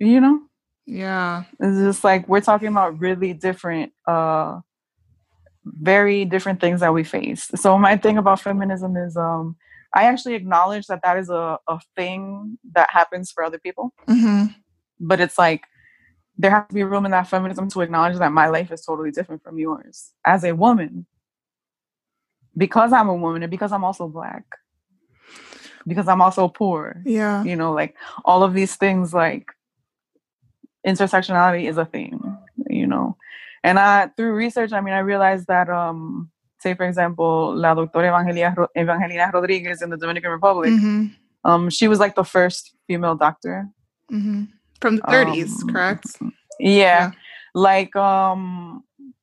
[0.00, 0.40] You know?
[0.86, 1.44] Yeah.
[1.60, 4.60] It's just like we're talking about really different, uh,
[5.64, 7.48] very different things that we face.
[7.54, 9.56] So my thing about feminism is, um,
[9.94, 14.46] I actually acknowledge that that is a, a thing that happens for other people, Mm-hmm.
[14.98, 15.62] but it's like
[16.36, 19.10] there has to be room in that feminism to acknowledge that my life is totally
[19.12, 21.06] different from yours as a woman,
[22.56, 24.44] because I'm a woman and because I'm also black,
[25.86, 27.42] because I'm also poor Yeah.
[27.44, 29.46] you know like all of these things like
[30.86, 32.18] intersectionality is a thing
[32.68, 33.16] you know
[33.62, 38.08] and i through research i mean i realized that um say for example la doctora
[38.08, 41.06] evangelina, Ro- evangelina rodriguez in the dominican republic Mm-hmm.
[41.44, 43.68] um she was like the first female doctor
[44.10, 44.44] Mm-hmm.
[44.82, 46.06] From the 30s, Um, correct?
[46.58, 47.10] yeah, Yeah.
[47.54, 48.82] like um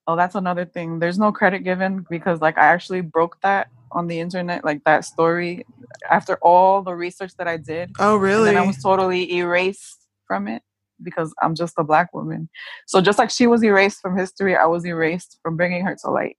[0.10, 4.08] oh that's another thing there's no credit given because like i actually broke that on
[4.08, 5.66] the internet like that story
[6.10, 8.46] after all the research that i did Oh, really?
[8.46, 10.62] then I was totally erased from it
[11.02, 12.50] because I'm just a black woman.
[12.86, 16.10] So just like she was erased from history, I was erased from bringing her to
[16.12, 16.38] light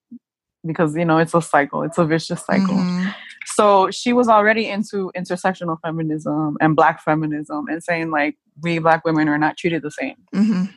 [0.67, 2.75] because you know it's a cycle, it's a vicious cycle.
[2.77, 3.15] Mhm.
[3.47, 9.05] So she was already into intersectional feminism and black feminism and saying like we black
[9.05, 10.17] women are not treated the same.
[10.35, 10.75] Mhm.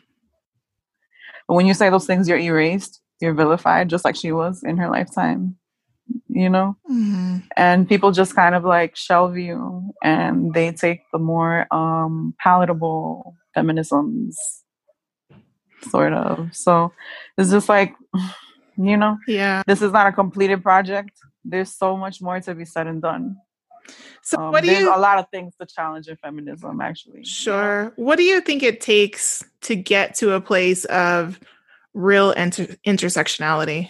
[1.47, 4.77] But when you say those things, you're erased, you're vilified, just like she was in
[4.77, 5.57] her lifetime.
[6.27, 6.75] You know?
[6.91, 7.43] Mhm.
[7.55, 13.35] and people just kind of like shelve you and they take the more um palatable
[13.55, 14.35] feminisms
[15.89, 16.91] sort of so
[17.37, 17.93] it's just like
[18.77, 19.63] you know Yeah.
[19.67, 21.11] this is not a completed project
[21.45, 23.37] there's so much more to be said and done
[24.21, 24.95] So, um, what do there's you?
[24.95, 27.23] a lot of things to challenge in feminism actually?
[27.25, 27.91] Sure.
[27.95, 31.39] What do you think it takes to get to a place of
[31.93, 33.89] real inter- intersectionality?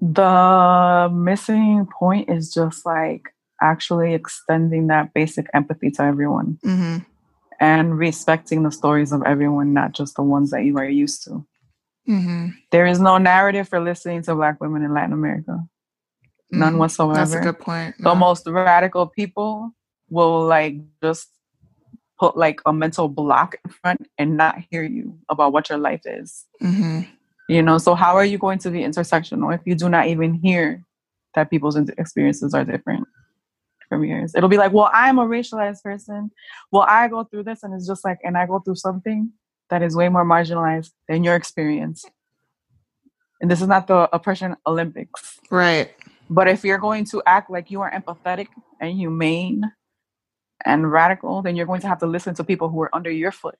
[0.00, 3.22] the missing point is just like
[3.62, 6.98] actually extending that basic empathy to everyone Mm-hmm.
[7.60, 11.46] and respecting the stories of everyone, not just the ones that you are used to.
[12.08, 12.48] Mm-hmm.
[12.70, 15.58] There is no narrative for listening to Black women in Latin America,
[16.50, 17.12] none whatsoever.
[17.12, 17.30] Mm-hmm.
[17.32, 17.94] That's a good point.
[17.98, 19.70] the most radical people
[20.08, 21.28] will like just
[22.18, 26.00] put like a mental block in front and not hear you about what your life
[26.04, 26.46] is.
[26.62, 27.06] Mhm.
[27.48, 30.34] You know, so how are you going to be intersectional if you do not even
[30.34, 30.82] hear
[31.34, 33.06] that people's experiences are different
[33.88, 34.34] from yours?
[34.34, 36.30] It'll be like, well, I'm a racialized person.
[36.72, 39.30] Well, I go through this, and it's just like, and I go through something
[39.70, 42.04] that is way more marginalized than your experience.
[43.40, 45.38] And this is not the oppression Olympics.
[45.50, 45.92] Right.
[46.28, 48.48] But if you're going to act like you are empathetic
[48.80, 49.62] and humane
[50.64, 53.32] and radical, then you're going to have to listen to people who are under your
[53.32, 53.58] foot.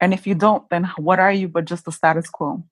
[0.00, 2.64] And if you don't, then what are you but just the status quo,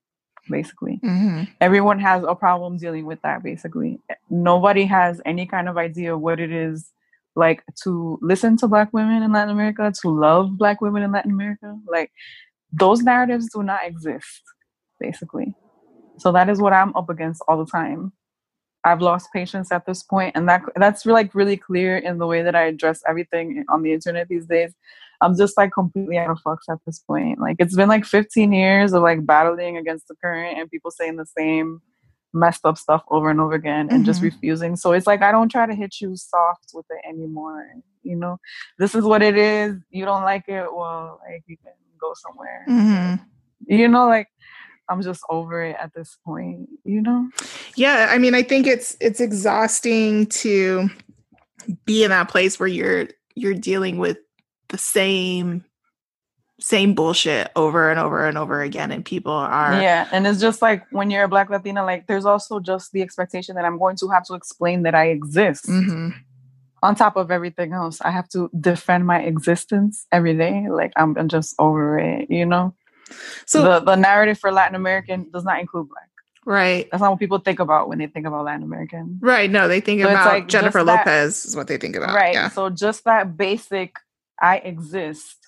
[0.48, 1.00] basically?
[1.02, 4.00] hmm Everyone has a problem dealing with that, basically.
[4.30, 6.92] Nobody has any kind of idea what it is
[7.34, 11.30] like to listen to Black women in Latin America, to love Black women in Latin
[11.30, 11.78] America.
[11.86, 12.10] Like,
[12.72, 14.42] those narratives do not exist,
[14.98, 15.54] basically.
[16.18, 18.12] So that is what I'm up against all the time.
[18.86, 22.26] I've lost patience at this point, and that that's really, like really clear in the
[22.26, 24.72] way that I address everything on the internet these days.
[25.20, 27.40] I'm just like completely out of fucks at this point.
[27.40, 31.16] Like it's been like 15 years of like battling against the current and people saying
[31.16, 31.80] the same
[32.34, 34.24] messed up stuff over and over again and just Mhm.
[34.24, 34.76] refusing.
[34.76, 37.66] So it's like I don't try to hit you soft with it anymore.
[38.02, 38.38] You know,
[38.78, 39.76] this is what it is.
[39.90, 42.64] You don't like it, well, like you can go somewhere.
[42.66, 43.14] hmm
[43.66, 44.28] You know, like
[44.88, 46.68] I'm just over it at this point.
[46.84, 47.28] You know.
[47.74, 50.88] Yeah, I mean, I think it's it's exhausting to
[51.84, 54.18] be in that place where you're you're dealing with
[54.68, 55.64] the same
[56.58, 60.62] same bullshit over and over and over again, and people are Yeah, and it's just
[60.62, 63.96] like when you're a Black Latina, like there's also just the expectation that I'm going
[63.96, 65.66] to have to explain that I exist.
[65.66, 66.14] Mhm.
[66.82, 70.68] On top of everything else, I have to defend my existence every day.
[70.70, 72.74] Like I'm, I'm just over it, you know.
[73.46, 76.08] So the the narrative for Latin American does not include Black.
[76.44, 76.88] Right.
[76.90, 79.18] That's not what people think about when they think about Latin American.
[79.20, 79.50] Right.
[79.50, 82.14] No, they think So about like Jennifer that- Lopez is what they think about.
[82.14, 82.34] right.
[82.34, 82.48] Yeah.
[82.48, 83.96] So just that basic
[84.40, 85.38] I exist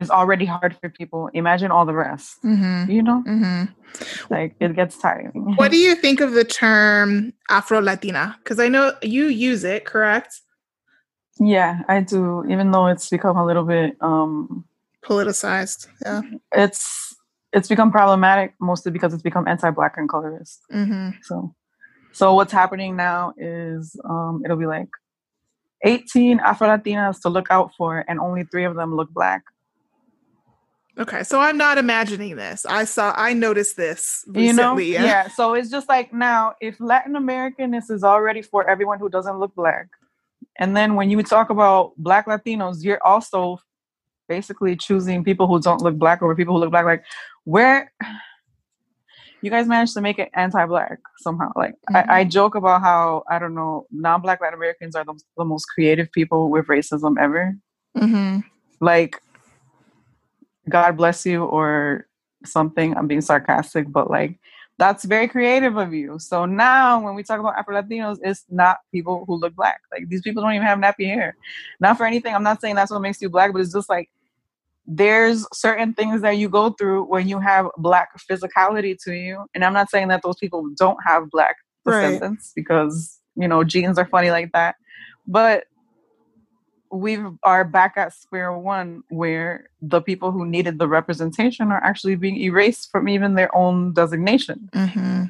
[0.00, 1.28] is already hard for people.
[1.34, 2.42] Imagine all the rest.
[2.42, 2.90] Mm-hmm.
[2.90, 3.22] You know?
[3.26, 3.64] Mm-hmm.
[4.32, 5.54] Like it gets tiring.
[5.56, 8.36] What do you think of the term Afro Latina?
[8.42, 10.40] Because I know you use it, correct?
[11.38, 12.44] yeah, I do.
[12.50, 14.66] Even though it's become a little bit um
[15.04, 15.88] Politicized.
[16.04, 16.22] Yeah.
[16.52, 17.14] it's
[17.52, 20.60] it's become problematic mostly because it's become anti-black and colorist.
[20.72, 21.10] Mm-hmm.
[21.22, 21.54] So,
[22.12, 24.88] so what's happening now is um, it'll be like
[25.82, 29.42] 18 Afro Latinas to look out for, and only three of them look black.
[30.98, 31.22] Okay.
[31.22, 32.66] So I'm not imagining this.
[32.66, 34.92] I saw, I noticed this You know, recently.
[34.92, 35.28] yeah.
[35.28, 39.54] So it's just like now, if Latin Americanness is already for everyone who doesn't look
[39.54, 39.88] black,
[40.58, 43.58] and then when you talk about Black Latinos, you're also
[44.30, 46.86] basically choosing people who don't look black over people who look black.
[46.86, 47.04] Like,
[47.44, 47.92] where
[49.42, 51.50] you guys managed to make it anti-black somehow.
[51.56, 55.44] Like, I, I joke about how I don't know, non-black Latin Americans are the, the
[55.44, 57.56] most creative people with racism ever.
[57.96, 58.40] Mm-hmm.
[58.80, 59.20] Like,
[60.68, 62.06] God bless you or
[62.44, 62.96] something.
[62.96, 64.38] I'm being sarcastic, but like
[64.78, 66.18] that's very creative of you.
[66.18, 69.80] So now when we talk about Afro Latinos, it's not people who look black.
[69.92, 71.36] Like these people don't even have nappy hair.
[71.80, 72.34] Not for anything.
[72.34, 74.08] I'm not saying that's what makes you black, but it's just like
[74.92, 79.46] there's certain things that you go through when you have black physicality to you.
[79.54, 82.20] And I'm not saying that those people don't have black Right.
[82.56, 84.74] because, you know, genes are funny like that.
[85.26, 85.64] But
[86.90, 92.16] we are back at square one where the people who needed the representation are actually
[92.16, 94.68] being erased from even their own designation.
[94.74, 95.26] Mm-hmm.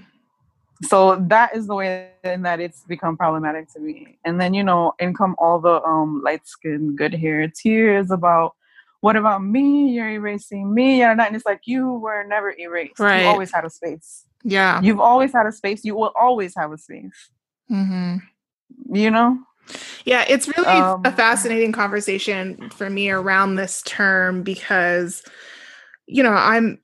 [0.84, 4.16] So that is the way in that it's become problematic to me.
[4.24, 8.54] And then, you know, in come all the um light skin, good hair tears about
[9.00, 9.90] what about me?
[9.90, 11.02] You're erasing me.
[11.02, 12.98] And it's like you were never erased.
[12.98, 13.22] Right.
[13.22, 14.26] You always had a space.
[14.44, 14.80] Yeah.
[14.80, 15.84] You've always had a space.
[15.84, 17.30] You will always have a space.
[17.70, 18.16] Mm-hmm.
[18.94, 19.38] You know?
[20.04, 25.22] Yeah, it's really Um, a fascinating conversation for me around this term because
[26.06, 26.80] you know, I'm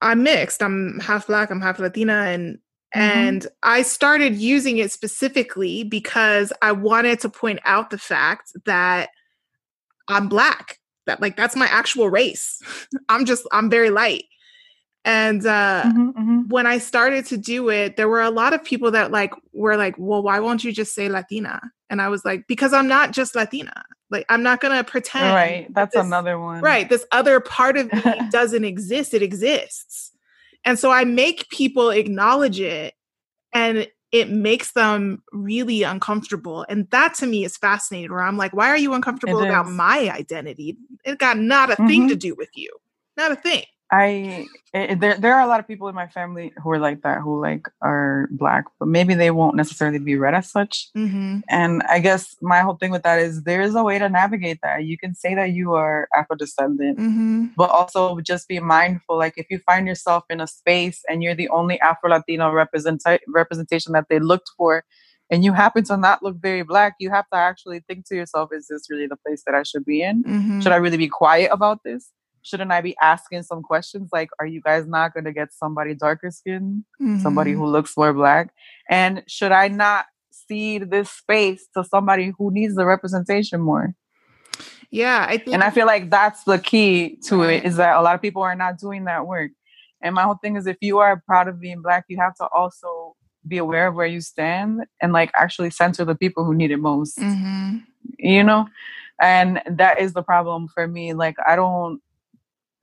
[0.00, 0.62] I'm mixed.
[0.62, 3.00] I'm half black, I'm half Latina and Mhm.
[3.00, 9.10] and I started using it specifically because I wanted to point out the fact that
[10.08, 10.78] I'm black.
[11.06, 12.60] That like that's my actual race.
[13.08, 14.24] I'm just I'm very light.
[15.04, 16.48] And uh Mhm, mhm.
[16.48, 19.76] when I started to do it, there were a lot of people that like were
[19.76, 23.12] like, "Well, why won't you just say Latina?" And I was like, "Because I'm not
[23.12, 23.84] just Latina.
[24.10, 25.74] Like I'm not going to pretend." Right.
[25.74, 26.62] That's this- another one.
[26.62, 29.12] Right, this other part of me doesn't exist.
[29.12, 30.12] It exists.
[30.64, 32.94] And so I make people acknowledge it
[33.52, 36.64] and it makes them really uncomfortable.
[36.68, 40.08] And that to me is fascinating where I'm like, "Why are you uncomfortable about my
[40.10, 40.76] identity?
[41.04, 42.08] It got not a thing Mhm.
[42.10, 42.70] to do with you.
[43.16, 43.64] Not a thing."
[44.02, 47.00] I it, there there are a lot of people in my family who are like
[47.06, 50.74] that who like are black, but maybe they won't necessarily be read as such.
[50.96, 51.42] Mhm.
[51.58, 54.58] And I guess my whole thing with that is there is a way to navigate
[54.64, 54.84] that.
[54.90, 57.52] You can say that you are Afro descendant, Mhm.
[57.60, 58.00] but also
[58.32, 59.16] just be mindful.
[59.24, 63.00] Like if you find yourself in a space and you're the only Afro Latino represent
[63.42, 64.72] representation that they looked for,
[65.30, 68.46] and you happen to not look very black, you have to actually think to yourself:
[68.58, 70.16] Is this really the place that I should be in?
[70.24, 70.62] Mhm.
[70.62, 72.10] Should I really be quiet about this?
[72.44, 75.94] Shouldn't I be asking some questions like, are you guys not going to get somebody
[75.94, 76.84] darker skin,
[77.20, 77.56] somebody Mhm.
[77.56, 78.50] who looks more black?
[78.88, 83.94] And should I not cede this space to somebody who needs the representation more?
[84.90, 88.02] Yeah, I think And I feel like that's the key to it is that a
[88.02, 89.50] lot of people are not doing that work.
[90.02, 92.46] And my whole thing is if you are proud of being black, you have to
[92.48, 93.16] also
[93.48, 96.78] be aware of where you stand and like actually center the people who need it
[96.78, 97.82] most Mhm.
[98.18, 98.66] you know
[99.20, 102.00] and that is the problem for me like i don't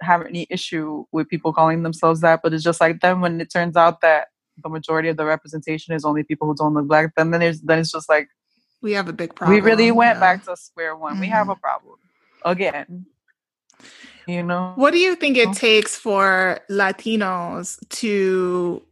[0.01, 3.51] have any issue with people calling themselves that but it's just like then when it
[3.51, 4.27] turns out that
[4.63, 7.61] the majority of the representation is only people who don't look black then then there's
[7.61, 8.27] then it's just like
[8.81, 9.55] we have a big problem.
[9.55, 10.19] we really went yeah.
[10.19, 11.61] back to square one we have a mm-hmm.
[11.61, 11.97] problem
[12.45, 13.05] again
[14.27, 18.83] you know What do you think it takes for Latinos to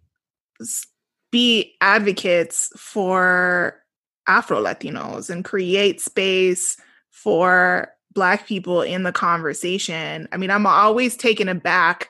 [1.31, 3.83] be advocates for
[4.27, 6.77] Afro Latinos and create space
[7.11, 10.27] for Black people in the conversation?
[10.31, 12.09] I mean, I'm always taken aback.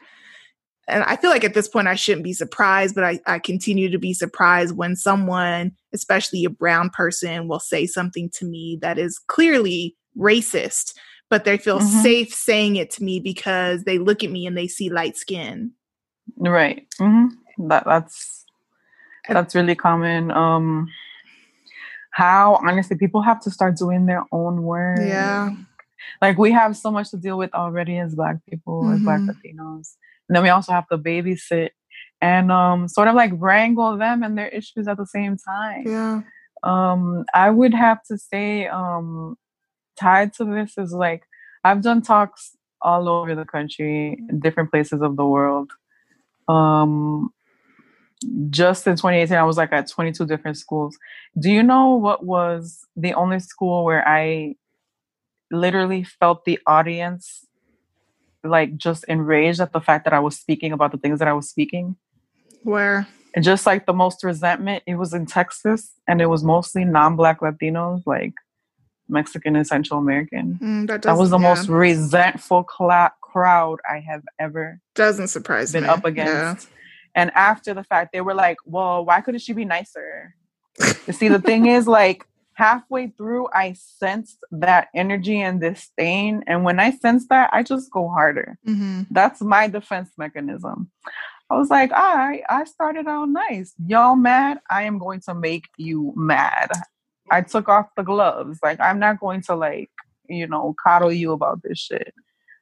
[0.88, 3.90] And I feel like at this point I shouldn't be surprised, but I, I continue
[3.92, 8.98] to be surprised when someone, especially a brown person, will say something to me that
[8.98, 10.94] is clearly racist
[11.30, 12.02] but they feel Mhm.
[12.02, 15.72] safe saying it to me because they look at me and they see light skin.
[16.38, 17.28] right hmm
[17.68, 18.46] that that's
[19.28, 20.88] that's really common um
[22.12, 25.50] how honestly people have to start doing their own work Yeah.
[26.22, 29.30] Like we have so much to deal with already as black people as black Mhm.
[29.30, 29.96] latinos
[30.28, 31.70] and then we also have to babysit
[32.22, 35.84] and um, sort of like wrangle them and their issues at the same time.
[35.86, 36.22] Yeah.
[36.64, 39.38] Um, I would have to say, um,
[40.00, 41.24] tied to this is like
[41.64, 45.72] I've done talks all over the country, different places of the world.
[46.48, 47.32] Um,
[48.50, 50.98] just in 2018, I was like at 22 different schools.
[51.40, 54.56] Do you know what was the only school where I
[55.52, 57.46] literally felt the audience
[58.44, 61.34] like just enraged at the fact that I was speaking about the things that I
[61.34, 61.96] was speaking?
[62.64, 63.08] Where?
[63.36, 67.16] And just like the most resentment, it was in Texas and it was mostly non
[67.16, 68.34] black Latinos, like
[69.08, 70.60] Mexican and Central American.
[70.62, 71.50] Mm, that, that was the yeah.
[71.50, 75.90] most resentful cla- crowd I have ever doesn't surprise been me.
[75.90, 76.70] up against.
[76.70, 76.76] Yeah.
[77.16, 80.36] And after the fact, they were like, well, why couldn't she be nicer?
[81.08, 82.26] you see, the thing is, like,
[82.60, 86.44] halfway through, I sensed that energy and disdain.
[86.46, 88.60] And when I sense that, I just go harder.
[88.68, 89.08] Mhm.
[89.10, 90.92] That's my defense mechanism.
[91.50, 93.74] I was like, all right, I started out nice.
[93.88, 94.60] Y'all mad?
[94.70, 96.70] I am going to make you mad.
[97.32, 98.60] I took off the gloves.
[98.62, 99.90] Like, I'm not going to, like,
[100.28, 102.14] you know, coddle you about this shit.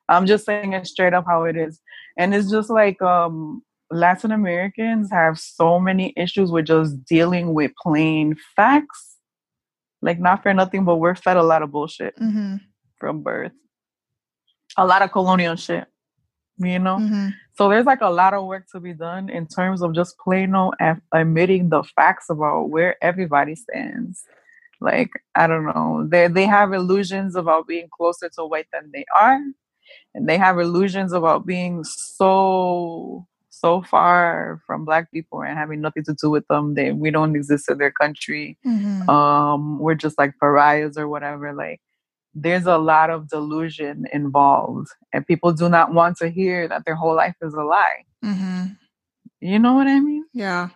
[0.08, 1.82] I'm just saying it straight up how it is.
[2.18, 7.72] And it's just like, um, Latin Americans have so many issues with just dealing with
[7.82, 9.17] plain facts.
[10.02, 12.62] Like, not for nothing, but we're fed a lot of bullshit Mhm.
[13.00, 13.52] from birth.
[14.78, 15.88] A lot of colonial shit,
[16.58, 16.98] you know?
[16.98, 17.34] Mhm.
[17.56, 20.54] So there's like a lot of work to be done in terms of just plain
[20.54, 24.24] old af- admitting the facts about where everybody stands.
[24.80, 26.06] Like, I don't know.
[26.08, 29.40] They they have illusions about being closer to white than they are.
[30.14, 33.26] And they have illusions about being so
[33.60, 36.74] so far from black people and having nothing to do with them.
[36.76, 39.08] They we don't exist in their country Mhm.
[39.10, 41.80] um we're just like pariahs or whatever like
[42.36, 46.96] there's a lot of delusion involved and people do not want to hear that their
[47.02, 48.78] whole life is a lie Mhm.
[49.42, 50.70] you know what i mean Yeah.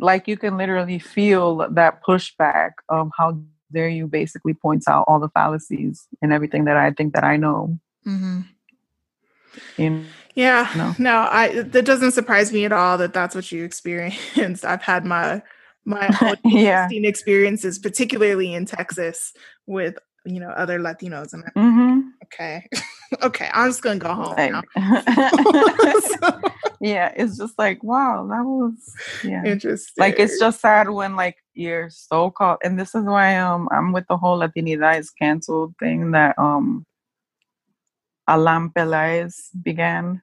[0.00, 1.46] like you can literally feel
[1.80, 3.28] that pushback of how
[3.72, 7.36] dare you basically points out all the fallacies and everything that i think that i
[7.36, 8.44] know Mhm.
[9.78, 10.06] in
[10.38, 10.70] Yeah.
[10.76, 10.94] No.
[11.00, 14.64] No, I that doesn't surprise me at all that that's what you experienced.
[14.64, 15.42] I've had my
[15.84, 16.84] my own Yeah.
[16.84, 19.32] interesting experiences, particularly in Texas
[19.66, 21.32] with you know other Latinos.
[21.32, 22.68] And I'm hmm okay,
[23.22, 24.36] okay, I'm just gonna go home.
[24.36, 26.40] like, now.
[26.80, 30.00] yeah it's just like wow that was yeah Interesting.
[30.00, 33.90] like it's just sad when like you're so called and this is why um i'm
[33.92, 36.86] with the whole latinidad is canceled thing that um
[38.28, 40.22] alan Pelaez began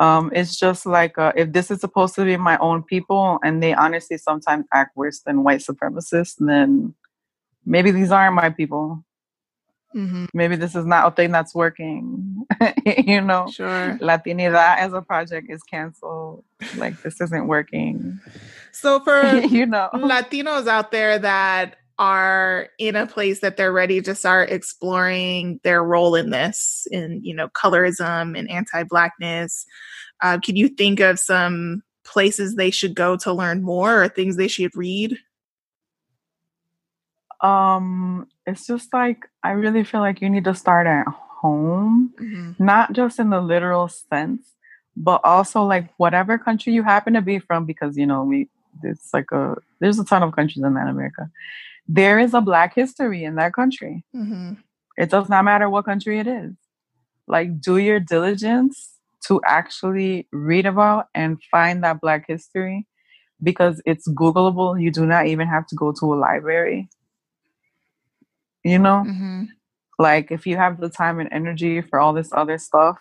[0.00, 3.62] um it's just like uh, if this is supposed to be my own people and
[3.62, 6.94] they honestly sometimes act worse than white supremacists then
[7.66, 9.04] maybe these aren't my people.
[9.96, 10.28] Mhm.
[10.34, 12.44] maybe this is not a thing that's working
[12.84, 13.48] you know?
[13.50, 13.96] Sure.
[14.02, 16.44] latinidad as a project is canceled.
[16.76, 18.20] Like this isn't working.
[18.70, 19.24] So for
[19.56, 19.88] you know?
[19.94, 25.82] Latinos out there that are in a place that they're ready to start exploring their
[25.82, 29.66] role in this, in you know, colorism and anti-blackness,
[30.22, 34.36] uh, can you think of some places they should go to learn more, or things
[34.36, 35.16] they should read?
[37.40, 42.92] um it's just like i really feel like you need to start at home not
[42.92, 44.54] just in the literal sense
[44.96, 48.48] but also like whatever country you happen to be from because you know we
[48.82, 51.30] it's like a there's a ton of countries in Latin America
[51.88, 54.04] there is a black history in that country.
[54.12, 54.54] Hmm
[54.98, 56.54] it does not matter what country it is.
[57.28, 62.84] Like do your diligence to actually read about and find that black history
[63.40, 64.80] because it's googleable.
[64.82, 66.88] You do not even have to go to a library.
[68.64, 69.04] You know?
[69.04, 69.44] Hmm
[69.98, 72.98] like if you have the time and energy for all this other stuff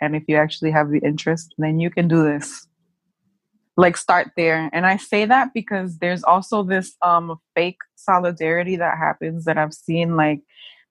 [0.00, 2.66] and if you actually have the interest then you can do this
[3.76, 8.98] like start there and i say that because there's also this um fake solidarity that
[8.98, 10.40] happens that i've seen like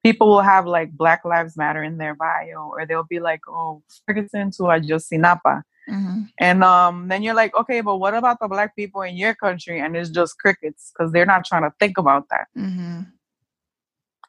[0.02, 3.82] people will have like black lives matter in their bio or they'll be like oh
[4.06, 5.62] ferguson to Ayotzinapa.
[5.88, 9.34] hmm and um then you're like okay but what about the black people in your
[9.34, 13.00] country and it's just crickets because they're not trying to think about that hmm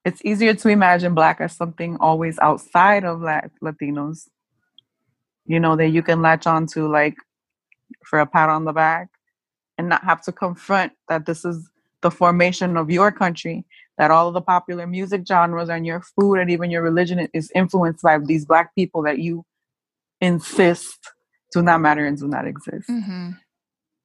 [0.04, 4.28] it's easier to imagine black as something always outside of Lat- Latinos.
[5.46, 7.16] You know, that you can latch on to like
[8.06, 9.10] for a pat on the back
[9.78, 11.70] and not have to confront that this is
[12.02, 13.66] the formation of your country,
[13.98, 17.52] that all of the popular music genres and your food and even your religion is
[17.54, 19.46] influenced by these black people that you
[20.20, 21.00] insist
[21.54, 22.88] do not matter and do not exist.
[22.88, 23.32] hmm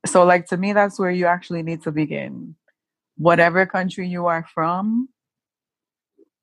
[0.04, 2.56] So, like, to me, that's where you actually need to begin.
[3.16, 5.08] Whatever country you are from,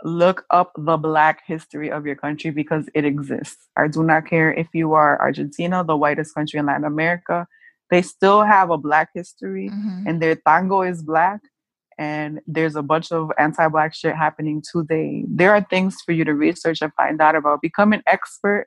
[0.04, 3.70] look up the black history of your country because it exists.
[3.78, 7.48] I do not care if you are Argentina, the whitest country in Latin America.
[7.90, 10.04] they still have a black history Mhm.
[10.08, 11.42] and their tango is black
[12.00, 16.34] and there's a bunch of anti-black shit happening today there are things for you to
[16.34, 18.66] research and find out about become an expert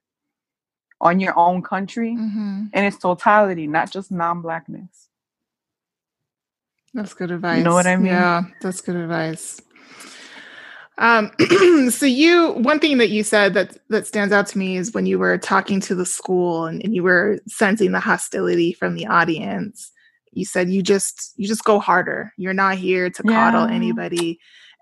[1.00, 2.70] on your own country Mhm.
[2.72, 5.08] in its totality not just non-blackness
[6.94, 7.58] That's good advice.
[7.58, 8.06] You know what I mean?
[8.06, 9.60] Yeah, that's good advice.
[10.98, 11.30] Um,
[11.90, 15.06] so you, one thing that you said that that stands out to me is when
[15.06, 19.06] you were talking to the school and, and you were sensing the hostility from the
[19.06, 19.92] audience.
[20.32, 22.32] You said you just you just go harder.
[22.36, 23.74] You're not here to coddle Yeah.
[23.74, 24.38] anybody,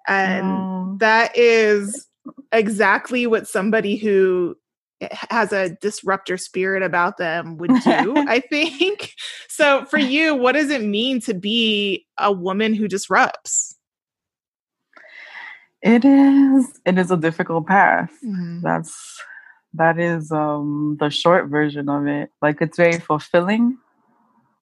[0.06, 2.06] and Um, that is
[2.52, 4.56] exactly what somebody who
[5.30, 9.12] has a disruptor spirit about them would do i think
[9.48, 13.76] so for you what does it mean to be a woman who disrupts
[15.84, 16.80] it is.
[16.84, 18.10] It is a difficult path.
[18.24, 18.62] Mhm.
[18.64, 19.20] that's
[19.74, 22.30] that is um the short version of it.
[22.40, 23.76] Like it's very fulfilling.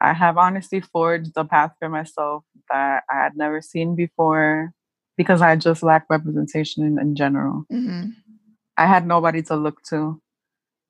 [0.00, 4.72] I have honestly forged a path for myself that i had never seen before
[5.16, 7.64] because i just lack representation in, in general.
[7.70, 8.12] Mhm.
[8.76, 10.20] i had nobody to look to.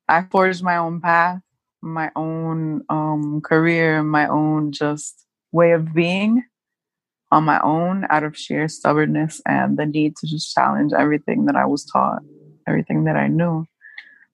[0.09, 1.41] I forged my own path
[1.83, 6.41] my own um career my own just way of being
[7.33, 11.55] on my own out of sheer stubbornness and the need to just challenge everything that
[11.55, 12.21] i was taught
[12.67, 13.65] everything that i knew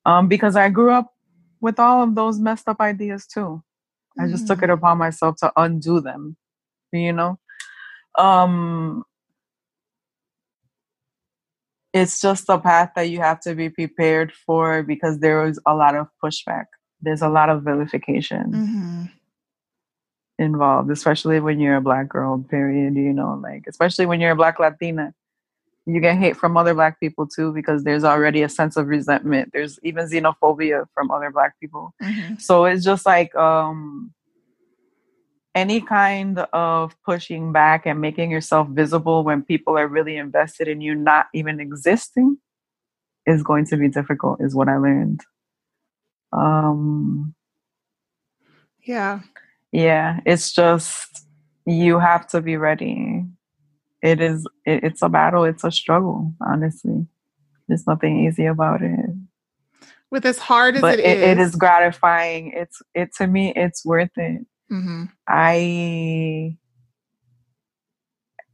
[0.05, 1.13] um, because I grew up
[1.61, 3.61] with all of those messed up ideas too.
[4.19, 6.35] I just took it upon myself to undo them,
[6.91, 7.39] you know.
[8.17, 9.03] Um,
[11.93, 15.75] it's just a path that you have to be prepared for because there is a
[15.75, 16.65] lot of pushback.
[17.01, 19.11] There's a lot of vilification Mhm.
[20.39, 22.39] Involved, especially when you're a black girl.
[22.49, 22.95] Period.
[22.95, 25.13] You know, like especially when you're a black Latina
[25.85, 29.49] you get hate from other black people too because there's already a sense of resentment
[29.53, 32.39] there's even xenophobia from other black people Mhm.
[32.39, 34.13] so it's just like um
[35.55, 40.79] any kind of pushing back and making yourself visible when people are really invested in
[40.79, 42.37] you not even existing
[43.25, 45.21] is going to be difficult is what i learned
[46.33, 47.33] um
[48.83, 49.21] yeah
[49.71, 51.25] yeah it's just
[51.65, 53.25] you have to be ready.
[54.01, 57.05] It is it, it's a battle it's a struggle honestly.
[57.67, 59.09] There's nothing easy about it.
[60.09, 62.53] With as hard as but it it, is it is gratifying.
[62.55, 64.45] It's it to me it's worth it.
[64.71, 65.09] Mhm.
[65.27, 66.57] i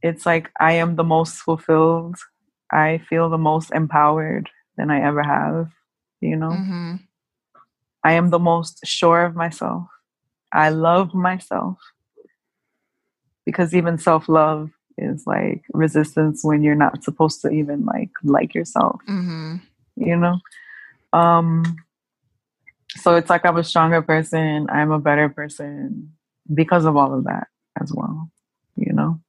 [0.02, 2.16] it's like i am the most fulfilled.
[2.72, 5.68] I feel the most empowered than i ever have
[6.20, 6.50] you know?
[6.50, 7.00] Mhm.
[8.04, 9.86] i am the most sure of myself
[10.52, 11.78] i love myself.
[13.44, 19.00] Because even self-love is like resistance when you're not supposed to even like like yourself.
[19.08, 19.60] Mhm.
[19.96, 20.38] you know?
[21.12, 21.76] Um
[22.96, 26.12] so it's like i'm a stronger person i'm a better person
[26.54, 27.48] because of all of that
[27.80, 28.30] as well
[28.76, 29.20] you know?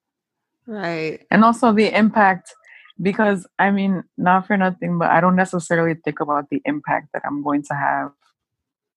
[0.65, 1.25] Right.
[1.31, 2.53] And also the impact
[3.01, 7.23] because i mean not for nothing but i don't necessarily think about the impact that
[7.25, 8.11] i'm going to have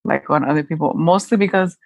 [0.04, 0.94] like on other people.
[0.94, 1.76] Mostly because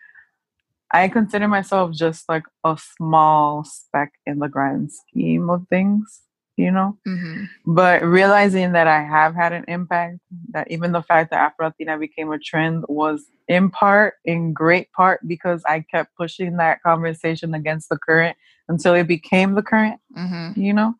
[0.95, 6.23] i consider myself just like a small speck in the grand scheme of things
[6.57, 7.49] you know Mhm.
[7.67, 10.19] but realizing that I have had an impact,
[10.55, 13.19] that even the fact that Afro Latina became a trend was
[13.49, 18.37] in part, in great part, because I kept pushing that conversation against the current
[18.69, 20.57] until it became the current, Mhm.
[20.57, 20.95] you know?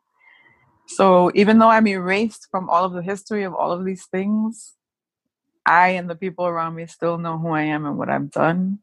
[0.89, 4.75] So even though I'm erased from all of the history of all of these things,
[5.67, 8.81] I and the people around me still know who I am and what I've done.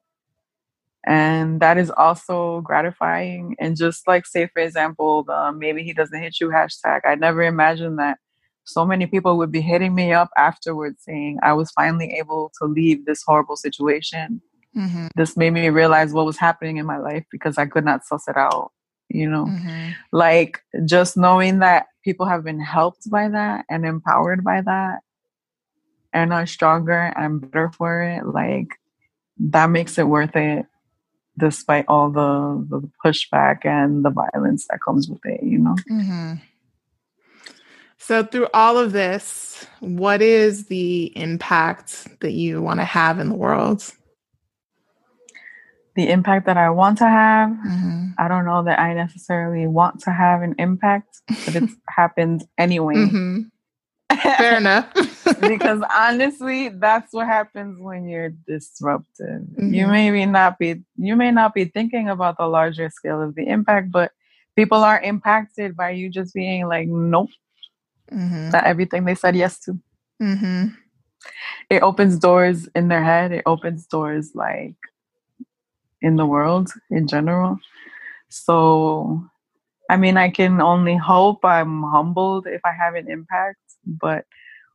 [1.06, 3.56] And that is also gratifying.
[3.60, 7.42] And just like, say, for example, the maybe he doesn't hit you hashtag, I never
[7.44, 8.20] imagined that
[8.64, 12.68] so many people would be hitting me up afterwards saying I was finally able to
[12.68, 14.42] leave this horrible situation.
[14.78, 15.10] Mhm.
[15.16, 18.28] This made me realize what was happening in my life because I could not suss
[18.28, 18.72] it out,
[19.10, 19.46] you know?
[19.46, 19.96] Mhm.
[20.14, 25.00] like just knowing that people have been helped by that and empowered by that
[26.14, 28.80] and are stronger and better for it like
[29.40, 30.66] that makes it worth it
[31.42, 36.40] despite all the, the pushback and the violence that comes with it you know Mhm.
[37.98, 43.30] So, through all of this, what is the impact that you want to have in
[43.30, 43.84] the world?
[45.96, 48.14] the impact that i want to have Mhm.
[48.18, 52.96] i don't know that i necessarily want to have an impact but it's happened anyway
[52.96, 53.52] Mhm.
[54.38, 54.86] Fair enough.
[55.48, 59.92] because honestly that's what happens when you're disruptive you Mhm.
[59.92, 63.48] may be not be you may not be thinking about the larger scale of the
[63.48, 64.12] impact but
[64.56, 67.30] people are impacted by you just being like nope
[68.12, 68.52] Mhm.
[68.52, 69.80] not everything they said yes to
[70.22, 70.76] Mhm.
[71.70, 74.76] it opens doors in their head it opens doors like
[76.02, 77.60] in the world in general.
[78.30, 79.24] So,
[79.90, 84.26] I mean, I can only hope I'm humbled if I have an impact, but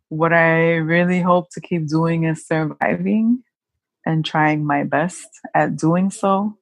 [0.09, 3.43] what I really hope to keep doing is surviving
[4.05, 6.57] and trying my best at doing so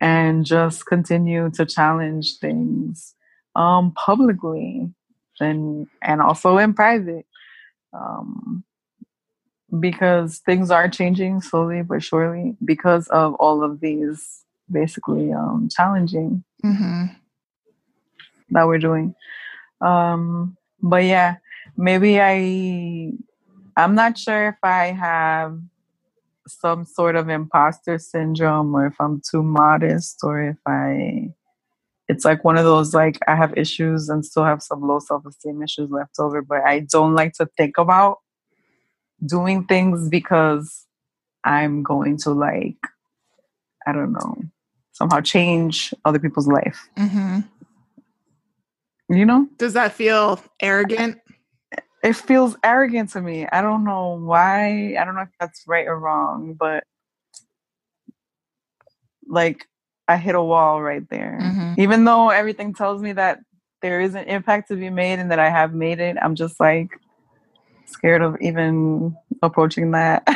[0.00, 3.14] and just continue to challenge things
[3.56, 4.88] um, publicly
[5.40, 7.26] and and also in private
[7.92, 8.64] um,
[9.80, 16.44] because things are changing slowly but surely because of all of these basically um, challenging
[16.64, 17.04] mm-hmm.
[18.50, 19.14] that we're doing
[19.80, 21.36] um, but yeah
[21.78, 23.10] maybe i
[23.76, 25.58] i'm not sure if i have
[26.46, 31.32] some sort of imposter syndrome or if i'm too modest or if i
[32.08, 35.26] it's like one of those like I have issues and still have some low self
[35.26, 38.18] esteem issues left over, but I don't like to think about
[39.24, 40.86] doing things because
[41.44, 42.78] I'm going to like
[43.86, 44.36] I don't know
[44.92, 46.88] somehow change other people's life.
[46.96, 47.40] Mm-hmm.
[49.14, 49.46] You know?
[49.56, 51.18] Does that feel arrogant?
[52.08, 53.46] It feels arrogant to me.
[53.52, 54.96] I don't know why.
[54.98, 56.82] I don't know if that's right or wrong, but
[59.26, 59.66] like
[60.08, 61.38] I hit a wall right there.
[61.38, 61.74] Mm-hmm.
[61.78, 63.40] Even though everything tells me that
[63.82, 66.58] there is an impact to be made and that I have made it, I'm just
[66.58, 66.88] like
[67.84, 70.22] scared of even approaching that.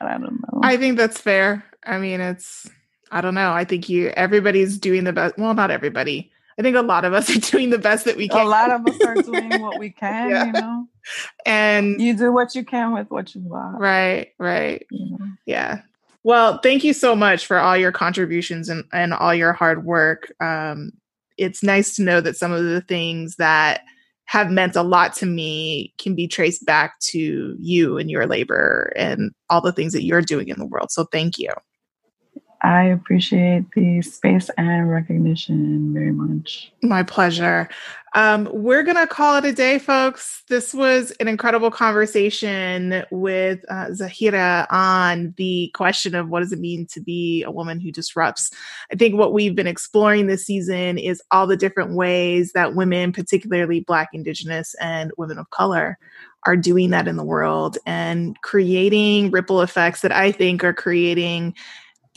[0.00, 0.60] I don't know.
[0.64, 1.64] I think that's fair.
[1.84, 2.68] I mean, it's
[3.12, 3.52] I don't know.
[3.52, 5.38] I think you everybody's doing the best.
[5.38, 6.32] Well, not everybody.
[6.58, 8.44] I think a lot of us are doing the best that we can.
[8.44, 10.46] A lot of us are doing what we can, yeah.
[10.46, 10.86] you know.
[11.46, 13.78] And you do what you can with what you got.
[13.78, 14.86] Right, right.
[15.46, 15.82] Yeah.
[16.24, 20.32] Well, thank you so much for all your contributions and, and all your hard work.
[20.40, 20.92] Um,
[21.38, 23.82] it's nice to know that some of the things that
[24.24, 28.92] have meant a lot to me can be traced back to you and your labor
[28.94, 30.90] and all the things that you're doing in the world.
[30.90, 31.50] So thank you.
[32.62, 36.72] I appreciate the space and recognition very much.
[36.82, 37.68] My pleasure.
[38.14, 40.42] Um, we're going to call it a day, folks.
[40.48, 46.58] This was an incredible conversation with uh, Zahira on the question of what does it
[46.58, 48.50] mean to be a woman who disrupts.
[48.92, 53.12] I think what we've been exploring this season is all the different ways that women,
[53.12, 55.98] particularly Black, Indigenous, and women of color,
[56.44, 61.54] are doing that in the world and creating ripple effects that I think are creating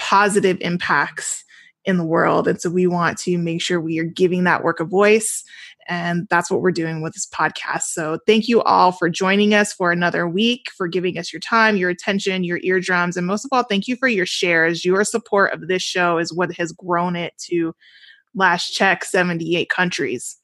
[0.01, 1.45] positive impacts
[1.85, 2.47] in the world.
[2.47, 5.43] And so we want to make sure we are giving that work a voice.
[5.87, 7.83] And that's what we're doing with this podcast.
[7.83, 11.77] So thank you all for joining us for another week, for giving us your time,
[11.77, 13.15] your attention, your eardrums.
[13.15, 14.83] And most of all, thank you for your shares.
[14.83, 17.73] Your support of this show is what has grown it to
[18.35, 20.40] last check 78 countries.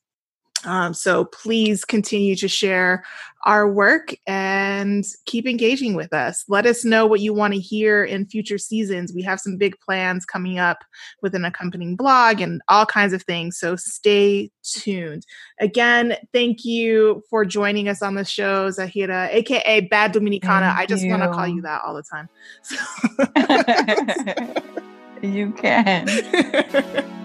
[0.65, 3.03] Um, so please continue to share
[3.45, 6.43] our work and keep engaging with us.
[6.49, 9.13] Let us know what you want to hear in future seasons.
[9.13, 10.83] We have some big plans coming up
[11.21, 13.57] with an accompanying blog and all kinds of things.
[13.57, 15.25] So stay tuned.
[15.61, 20.75] Again, thank you for joining us on the show, Zahira, aka Bad Dominicana.
[20.75, 22.27] Thank I just want to call you that all the time.
[25.21, 27.07] you can.